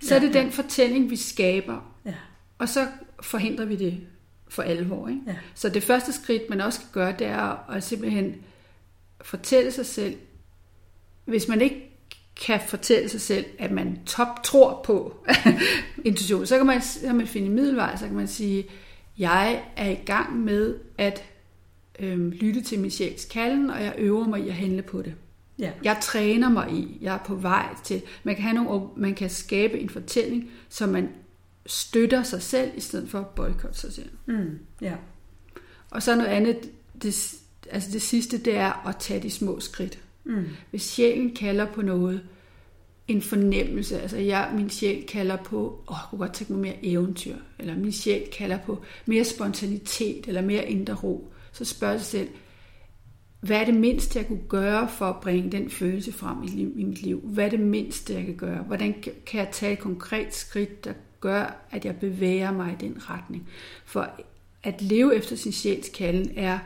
Så 0.00 0.14
ja, 0.14 0.20
er 0.20 0.26
det 0.26 0.34
ja. 0.34 0.42
den 0.42 0.52
fortælling, 0.52 1.10
vi 1.10 1.16
skaber. 1.16 1.94
Ja. 2.04 2.14
Og 2.58 2.68
så 2.68 2.86
forhindrer 3.20 3.64
vi 3.64 3.76
det 3.76 4.00
for 4.48 4.62
alvor. 4.62 5.08
Ikke? 5.08 5.20
Ja. 5.26 5.36
Så 5.54 5.68
det 5.68 5.82
første 5.82 6.12
skridt, 6.12 6.50
man 6.50 6.60
også 6.60 6.80
skal 6.80 6.92
gøre, 6.92 7.14
det 7.18 7.26
er 7.26 7.70
at 7.70 7.82
simpelthen 7.82 8.34
fortælle 9.20 9.70
sig 9.70 9.86
selv, 9.86 10.14
hvis 11.24 11.48
man 11.48 11.60
ikke 11.60 11.88
kan 12.46 12.60
fortælle 12.66 13.08
sig 13.08 13.20
selv, 13.20 13.44
at 13.58 13.70
man 13.70 13.98
top 14.06 14.42
tror 14.44 14.82
på 14.84 15.26
intuition, 16.04 16.46
så 16.46 16.56
kan 16.56 16.66
man, 16.66 16.82
så 16.82 17.00
kan 17.00 17.16
man 17.16 17.26
finde 17.26 17.46
en 17.46 17.54
middelvej, 17.54 17.96
så 17.96 18.06
kan 18.06 18.16
man 18.16 18.28
sige, 18.28 18.66
jeg 19.18 19.62
er 19.76 19.90
i 19.90 19.98
gang 20.06 20.36
med 20.40 20.78
at 20.98 21.24
øh, 21.98 22.28
lytte 22.28 22.60
til 22.60 22.80
min 22.80 22.90
sjæls 22.90 23.24
kalden, 23.24 23.70
og 23.70 23.82
jeg 23.82 23.94
øver 23.98 24.28
mig 24.28 24.40
i 24.40 24.48
at 24.48 24.54
handle 24.54 24.82
på 24.82 25.02
det. 25.02 25.14
Ja. 25.58 25.70
Jeg 25.84 25.98
træner 26.02 26.48
mig 26.48 26.72
i, 26.72 26.98
jeg 27.00 27.14
er 27.14 27.18
på 27.18 27.34
vej 27.34 27.66
til, 27.84 28.02
man 28.22 28.34
kan, 28.34 28.44
have 28.44 28.54
nogle, 28.54 28.88
man 28.96 29.14
kan 29.14 29.30
skabe 29.30 29.78
en 29.80 29.88
fortælling, 29.88 30.50
så 30.68 30.86
man 30.86 31.08
støtter 31.68 32.22
sig 32.22 32.42
selv, 32.42 32.70
i 32.76 32.80
stedet 32.80 33.08
for 33.08 33.18
at 33.18 33.26
boykotte 33.26 33.78
sig 33.78 33.92
selv. 33.92 34.10
Mm. 34.26 34.58
Ja. 34.80 34.94
Og 35.90 36.02
så 36.02 36.16
noget 36.16 36.28
andet, 36.28 36.70
det, 37.02 37.34
altså 37.70 37.90
det 37.92 38.02
sidste, 38.02 38.38
det 38.38 38.56
er 38.56 38.86
at 38.88 38.96
tage 38.96 39.22
de 39.22 39.30
små 39.30 39.60
skridt. 39.60 39.98
Mm. 40.24 40.44
Hvis 40.70 40.82
sjælen 40.82 41.34
kalder 41.34 41.66
på 41.66 41.82
noget, 41.82 42.22
en 43.08 43.22
fornemmelse, 43.22 44.00
altså 44.00 44.16
jeg, 44.16 44.52
min 44.54 44.70
sjæl 44.70 45.06
kalder 45.06 45.36
på, 45.36 45.84
åh, 45.88 45.96
jeg 45.96 46.06
kunne 46.10 46.18
godt 46.18 46.32
tænke 46.32 46.52
mig 46.52 46.62
mere 46.62 46.84
eventyr, 46.84 47.36
eller 47.58 47.76
min 47.76 47.92
sjæl 47.92 48.28
kalder 48.32 48.58
på 48.58 48.82
mere 49.06 49.24
spontanitet, 49.24 50.28
eller 50.28 50.40
mere 50.40 50.70
indre 50.70 50.94
ro, 50.94 51.32
så 51.52 51.64
spørg 51.64 51.92
dig 51.92 52.04
selv, 52.04 52.28
hvad 53.40 53.60
er 53.60 53.64
det 53.64 53.74
mindste, 53.74 54.18
jeg 54.18 54.26
kunne 54.26 54.48
gøre 54.48 54.88
for 54.88 55.06
at 55.06 55.20
bringe 55.20 55.52
den 55.52 55.70
følelse 55.70 56.12
frem 56.12 56.42
i, 56.42 56.62
i 56.80 56.84
mit 56.84 57.02
liv? 57.02 57.20
Hvad 57.24 57.44
er 57.44 57.50
det 57.50 57.60
mindste, 57.60 58.14
jeg 58.14 58.24
kan 58.24 58.36
gøre? 58.36 58.62
Hvordan 58.62 58.94
kan 59.26 59.40
jeg 59.40 59.48
tage 59.52 59.72
et 59.72 59.78
konkret 59.78 60.34
skridt, 60.34 60.84
der 60.84 60.92
gør, 61.20 61.66
at 61.70 61.84
jeg 61.84 61.96
bevæger 61.96 62.52
mig 62.52 62.72
i 62.72 62.84
den 62.86 63.10
retning? 63.10 63.48
For 63.84 64.10
at 64.62 64.82
leve 64.82 65.16
efter 65.16 65.36
sin 65.36 65.52
sjæls 65.52 65.88
kalden 65.88 66.32
er 66.36 66.58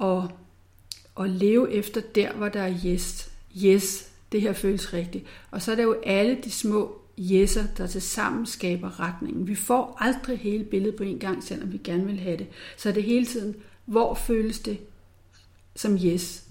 at, 0.00 0.30
at 1.20 1.30
leve 1.30 1.72
efter 1.72 2.00
der, 2.00 2.32
hvor 2.32 2.48
der 2.48 2.62
er 2.62 2.74
yes. 2.86 3.32
Yes, 3.64 4.12
det 4.32 4.40
her 4.40 4.52
føles 4.52 4.92
rigtigt. 4.92 5.24
Og 5.50 5.62
så 5.62 5.72
er 5.72 5.76
der 5.76 5.82
jo 5.82 5.96
alle 6.04 6.38
de 6.44 6.50
små 6.50 7.00
yeser, 7.18 7.64
der 7.76 7.86
til 7.86 8.02
sammen 8.02 8.46
skaber 8.46 9.00
retningen. 9.00 9.48
Vi 9.48 9.54
får 9.54 9.96
aldrig 10.00 10.38
hele 10.38 10.64
billedet 10.64 10.96
på 10.96 11.02
en 11.02 11.18
gang, 11.18 11.44
selvom 11.44 11.72
vi 11.72 11.78
gerne 11.84 12.06
vil 12.06 12.18
have 12.20 12.36
det. 12.36 12.46
Så 12.76 12.88
er 12.88 12.92
det 12.92 13.02
hele 13.02 13.26
tiden, 13.26 13.54
hvor 13.84 14.14
føles 14.14 14.58
det 14.58 14.78
som 15.76 15.94
yes? 16.04 16.44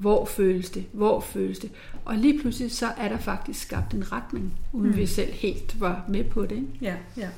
Hvor 0.00 0.24
føles 0.24 0.70
det? 0.70 0.84
Hvor 0.92 1.20
føles 1.20 1.58
det? 1.58 1.70
Og 2.04 2.16
lige 2.16 2.40
pludselig 2.40 2.72
så 2.72 2.86
er 2.98 3.08
der 3.08 3.18
faktisk 3.18 3.62
skabt 3.62 3.94
en 3.94 4.12
retning, 4.12 4.54
uden 4.72 4.90
mm. 4.90 4.96
vi 4.96 5.06
selv 5.06 5.32
helt 5.32 5.80
var 5.80 6.04
med 6.08 6.24
på 6.24 6.42
det. 6.42 6.56
Ikke? 6.56 6.68
Ja, 6.80 6.94
ja. 7.16 7.28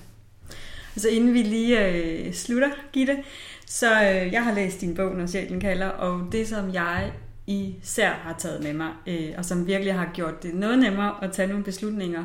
Altså 0.94 1.08
inden 1.08 1.34
vi 1.34 1.42
lige 1.42 1.88
øh, 1.88 2.32
slutter, 2.32 2.70
Gitte, 2.92 3.18
så 3.66 3.92
øh, 3.92 4.32
jeg 4.32 4.44
har 4.44 4.54
læst 4.54 4.80
din 4.80 4.94
bog, 4.94 5.16
Når 5.16 5.26
sjælen 5.26 5.60
kalder, 5.60 5.88
og 5.88 6.32
det 6.32 6.48
som 6.48 6.72
jeg 6.72 7.12
især 7.46 8.10
har 8.10 8.34
taget 8.38 8.62
med 8.62 8.72
mig, 8.72 8.90
øh, 9.06 9.30
og 9.38 9.44
som 9.44 9.66
virkelig 9.66 9.94
har 9.94 10.10
gjort 10.14 10.42
det 10.42 10.54
noget 10.54 10.78
nemmere 10.78 11.24
at 11.24 11.32
tage 11.32 11.48
nogle 11.48 11.64
beslutninger, 11.64 12.24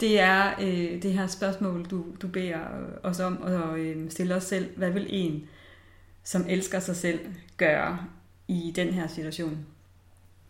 det 0.00 0.20
er 0.20 0.52
øh, 0.60 1.02
det 1.02 1.12
her 1.12 1.26
spørgsmål, 1.26 1.84
du, 1.90 2.04
du 2.22 2.28
beder 2.28 2.58
os 3.02 3.20
om 3.20 3.42
at 3.46 3.78
øh, 3.78 4.10
stille 4.10 4.34
os 4.34 4.44
selv. 4.44 4.68
Hvad 4.76 4.90
vil 4.90 5.06
en, 5.10 5.48
som 6.24 6.44
elsker 6.48 6.80
sig 6.80 6.96
selv, 6.96 7.20
gøre 7.56 7.98
i 8.52 8.72
den 8.76 8.88
her 8.88 9.06
situation? 9.06 9.58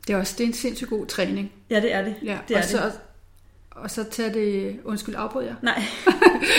Det 0.07 0.13
er 0.13 0.17
også 0.17 0.35
det 0.39 0.45
er 0.45 0.49
en 0.49 0.55
sindssygt 0.55 0.91
god 0.91 1.07
træning. 1.07 1.53
Ja, 1.71 1.81
det 1.81 1.95
er 1.95 2.03
det. 2.03 2.15
Ja, 2.25 2.39
det 2.49 2.57
er 2.57 2.59
og, 2.59 2.65
så, 2.65 2.85
det. 2.85 3.01
og 3.71 3.91
så 3.91 4.05
tage 4.11 4.35
det... 4.35 4.81
Undskyld, 4.85 5.15
afbryder 5.19 5.47
jeg? 5.47 5.57
Nej. 5.63 5.83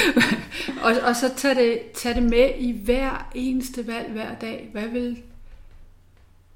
og, 0.86 1.10
og 1.10 1.16
så 1.16 1.32
tage 1.38 1.56
det, 1.56 1.82
tage 1.94 2.16
det 2.16 2.24
med 2.24 2.50
i 2.58 2.82
hver 2.84 3.32
eneste 3.36 3.88
valg 3.88 4.12
hver 4.12 4.36
dag. 4.36 4.70
Hvad 4.72 4.88
vil, 4.88 5.22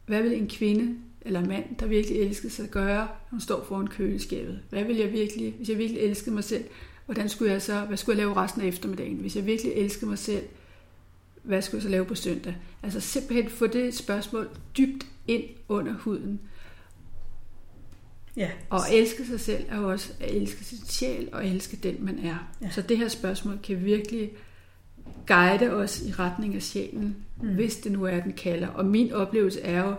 hvad 0.06 0.21
vil 0.21 0.34
en 0.34 0.50
kvinde 0.50 0.95
eller 1.21 1.45
mand, 1.45 1.76
der 1.80 1.86
virkelig 1.86 2.19
elsker 2.19 2.50
sig, 2.50 2.69
gøre, 2.69 2.97
når 2.97 3.30
hun 3.30 3.41
står 3.41 3.65
foran 3.67 3.88
køleskabet? 3.88 4.60
Hvad 4.69 4.84
vil 4.84 4.97
jeg 4.97 5.12
virkelig, 5.12 5.54
hvis 5.58 5.69
jeg 5.69 5.78
virkelig 5.78 6.02
elskede 6.02 6.36
mig 6.36 6.43
selv, 6.43 6.63
hvordan 7.06 7.30
skulle 7.30 7.52
jeg 7.52 7.62
så, 7.62 7.80
hvad 7.80 7.97
skulle 7.97 8.17
jeg 8.17 8.26
lave 8.26 8.36
resten 8.36 8.62
af 8.62 8.65
eftermiddagen? 8.65 9.17
Hvis 9.17 9.36
jeg 9.36 9.45
virkelig 9.45 9.73
elskede 9.73 10.10
mig 10.10 10.17
selv, 10.17 10.43
hvad 11.47 11.62
skulle 11.62 11.79
jeg 11.79 11.83
så 11.83 11.89
lave 11.89 12.05
på 12.05 12.15
søndag? 12.15 12.55
Altså 12.83 12.99
simpelthen 12.99 13.49
få 13.49 13.67
det 13.67 13.93
spørgsmål 13.93 14.49
dybt 14.77 15.05
ind 15.27 15.43
under 15.67 15.93
huden. 15.93 16.39
Ja. 18.38 18.49
Og 18.69 18.79
elske 18.91 19.25
sig 19.25 19.39
selv 19.39 19.65
er 19.69 19.77
jo 19.77 19.91
også 19.91 20.13
at 20.19 20.36
elske 20.36 20.63
sin 20.63 20.77
sjæl 20.86 21.29
og 21.31 21.47
elske 21.47 21.77
den, 21.77 21.95
man 21.99 22.19
er. 22.19 22.49
Ja. 22.62 22.69
Så 22.69 22.81
det 22.81 22.97
her 22.97 23.07
spørgsmål 23.07 23.60
kan 23.63 23.86
virkelig 23.86 24.31
guide 25.27 25.73
os 25.73 26.01
i 26.01 26.12
retning 26.12 26.55
af 26.55 26.62
sjælen, 26.62 27.15
mm. 27.41 27.47
hvis 27.47 27.75
det 27.75 27.91
nu 27.91 28.03
er, 28.03 28.19
den 28.19 28.33
kalder. 28.33 28.67
Og 28.67 28.86
min 28.86 29.13
oplevelse 29.13 29.62
er 29.62 29.83
jo, 29.83 29.95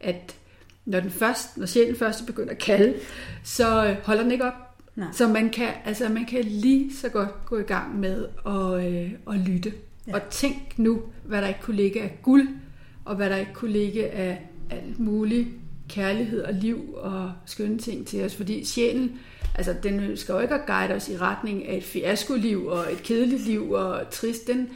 at 0.00 0.36
når, 0.84 1.00
den 1.00 1.10
først, 1.10 1.56
når 1.56 1.66
sjælen 1.66 1.96
først 1.96 2.26
begynder 2.26 2.50
at 2.50 2.58
kalde, 2.58 2.94
så 3.44 3.86
øh, 3.86 3.96
holder 4.04 4.22
den 4.22 4.32
ikke 4.32 4.44
op. 4.44 4.54
Nej. 4.96 5.08
Så 5.12 5.28
man 5.28 5.50
kan, 5.50 5.68
altså 5.84 6.08
man 6.08 6.26
kan 6.26 6.44
lige 6.44 6.96
så 6.96 7.08
godt 7.08 7.44
gå 7.46 7.58
i 7.58 7.62
gang 7.62 8.00
med 8.00 8.26
at, 8.46 8.92
øh, 8.92 9.12
at 9.30 9.40
lytte. 9.48 9.72
Ja. 10.06 10.14
Og 10.14 10.20
tænk 10.30 10.78
nu, 10.78 11.02
hvad 11.24 11.42
der 11.42 11.48
ikke 11.48 11.60
kunne 11.60 11.76
ligge 11.76 12.02
af 12.02 12.18
guld, 12.22 12.48
og 13.04 13.16
hvad 13.16 13.30
der 13.30 13.36
ikke 13.36 13.54
kunne 13.54 13.72
ligge 13.72 14.10
af 14.10 14.46
alt 14.70 14.98
muligt 14.98 15.48
kærlighed 15.88 16.42
og 16.42 16.54
liv 16.54 16.94
og 16.94 17.32
skønne 17.46 17.78
ting 17.78 18.06
til 18.06 18.24
os. 18.24 18.36
Fordi 18.36 18.64
sjælen, 18.64 19.18
altså 19.54 19.74
den 19.82 20.16
skal 20.16 20.32
jo 20.32 20.38
ikke 20.38 20.58
guide 20.66 20.94
os 20.94 21.08
i 21.08 21.16
retning 21.16 21.68
af 21.68 21.76
et 21.76 21.84
fiaskoliv 21.84 22.66
og 22.66 22.92
et 22.92 23.02
kedeligt 23.02 23.46
liv 23.46 23.70
og 23.70 24.10
trist. 24.10 24.46
Den, 24.46 24.68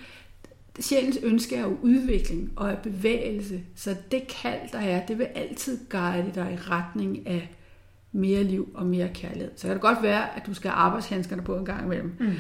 sjælens 0.81 1.19
ønske 1.23 1.57
er 1.57 1.63
jo 1.63 1.79
udvikling 1.83 2.53
og 2.57 2.71
er 2.71 2.77
bevægelse. 2.77 3.61
Så 3.75 3.97
det 4.11 4.23
kald, 4.43 4.61
der 4.73 4.79
er, 4.79 5.07
det 5.07 5.19
vil 5.19 5.29
altid 5.35 5.79
guide 5.91 6.33
dig 6.35 6.53
i 6.53 6.71
retning 6.71 7.27
af 7.27 7.51
mere 8.13 8.43
liv 8.43 8.69
og 8.75 8.87
mere 8.87 9.09
kærlighed. 9.15 9.51
Så 9.57 9.67
kan 9.67 9.75
det 9.75 9.83
godt 9.83 10.03
være, 10.03 10.37
at 10.37 10.47
du 10.47 10.55
skal 10.55 10.71
have 10.71 10.79
arbejdshandskerne 10.79 11.43
på 11.43 11.57
en 11.57 11.65
gang 11.65 11.85
imellem. 11.85 12.13
Mm. 12.21 12.33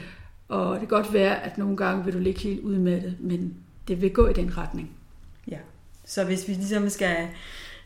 Og 0.54 0.80
det 0.80 0.88
kan 0.88 0.88
godt 0.88 1.12
være, 1.12 1.44
at 1.44 1.58
nogle 1.58 1.76
gange 1.76 2.04
vil 2.04 2.14
du 2.14 2.18
ligge 2.18 2.40
helt 2.40 2.60
udmattet, 2.60 3.16
men 3.20 3.54
det 3.88 4.02
vil 4.02 4.12
gå 4.12 4.26
i 4.26 4.32
den 4.32 4.58
retning. 4.58 4.90
Ja. 5.48 5.58
Så 6.04 6.24
hvis 6.24 6.48
vi 6.48 6.52
ligesom 6.52 6.88
skal 6.88 7.28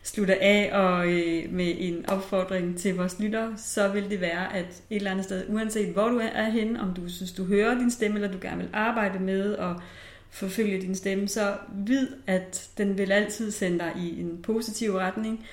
slutte 0.03 0.43
af 0.43 0.69
og 0.73 1.07
øh, 1.07 1.53
med 1.53 1.73
en 1.77 2.09
opfordring 2.09 2.77
til 2.77 2.95
vores 2.95 3.19
lyttere, 3.19 3.53
så 3.57 3.87
vil 3.87 4.09
det 4.09 4.21
være, 4.21 4.55
at 4.55 4.65
et 4.65 4.95
eller 4.95 5.11
andet 5.11 5.25
sted, 5.25 5.45
uanset 5.49 5.93
hvor 5.93 6.07
du 6.07 6.21
er 6.33 6.49
henne, 6.49 6.81
om 6.81 6.93
du 6.93 7.09
synes, 7.09 7.31
du 7.31 7.45
hører 7.45 7.77
din 7.77 7.91
stemme, 7.91 8.17
eller 8.17 8.31
du 8.31 8.37
gerne 8.41 8.57
vil 8.57 8.69
arbejde 8.73 9.19
med 9.19 9.53
og 9.53 9.81
forfølge 10.29 10.81
din 10.81 10.95
stemme, 10.95 11.27
så 11.27 11.53
vid, 11.75 12.07
at 12.27 12.69
den 12.77 12.97
vil 12.97 13.11
altid 13.11 13.51
sende 13.51 13.79
dig 13.79 13.91
i 13.97 14.21
en 14.21 14.39
positiv 14.43 14.95
retning, 14.95 15.45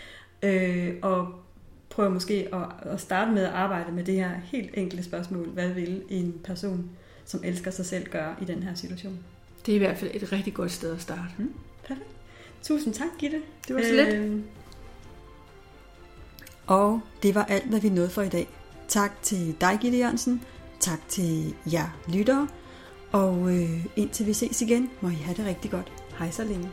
øh, 0.43 0.95
og 1.03 1.35
prøv 1.91 2.11
måske 2.11 2.49
at, 2.53 2.93
at 2.93 3.01
starte 3.01 3.31
med 3.31 3.43
at 3.43 3.53
arbejde 3.53 3.93
med 3.93 4.05
det 4.05 4.15
her 4.15 4.31
helt 4.45 4.71
enkle 4.75 5.03
spørgsmål. 5.03 5.49
Hvad 5.49 5.69
vil 5.69 6.03
en 6.09 6.41
person, 6.45 6.91
som 7.27 7.41
elsker 7.45 7.71
sig 7.71 7.87
selv, 7.87 8.11
gøre 8.11 8.35
i 8.43 8.45
den 8.45 8.63
her 8.63 8.75
situation? 8.75 9.19
Det 9.67 9.73
er 9.73 9.77
i 9.77 9.79
hvert 9.79 9.99
fald 9.99 10.11
et 10.15 10.33
rigtig 10.33 10.55
godt 10.55 10.73
sted 10.73 10.95
at 10.95 11.01
starte. 11.01 11.33
Mm, 11.39 11.53
perfekt. 11.87 12.09
Tusind 12.63 12.95
tak, 12.95 13.09
Gitte. 13.19 13.41
Det 13.69 13.77
var 13.77 13.83
så 13.83 13.93
lidt. 13.93 14.09
Øh, 14.09 14.41
og 16.67 17.01
det 17.23 17.35
var 17.35 17.45
alt, 17.45 17.65
hvad 17.65 17.81
vi 17.81 17.89
nåede 17.89 18.11
for 18.11 18.23
i 18.23 18.29
dag. 18.29 18.49
Tak 18.89 19.23
til 19.23 19.57
dig, 19.61 19.79
Gitte 19.81 19.99
Jørgensen. 19.99 20.43
Tak 20.81 21.09
til 21.09 21.55
jer 21.73 21.99
lyttere. 22.09 22.49
Og 23.13 23.53
øh, 23.53 23.87
indtil 23.97 24.27
vi 24.27 24.33
ses 24.33 24.63
igen, 24.63 24.91
må 25.01 25.09
I 25.09 25.15
have 25.15 25.37
det 25.37 25.47
rigtig 25.47 25.71
godt. 25.71 25.93
Hej 26.19 26.31
så 26.31 26.45
længe. 26.45 26.71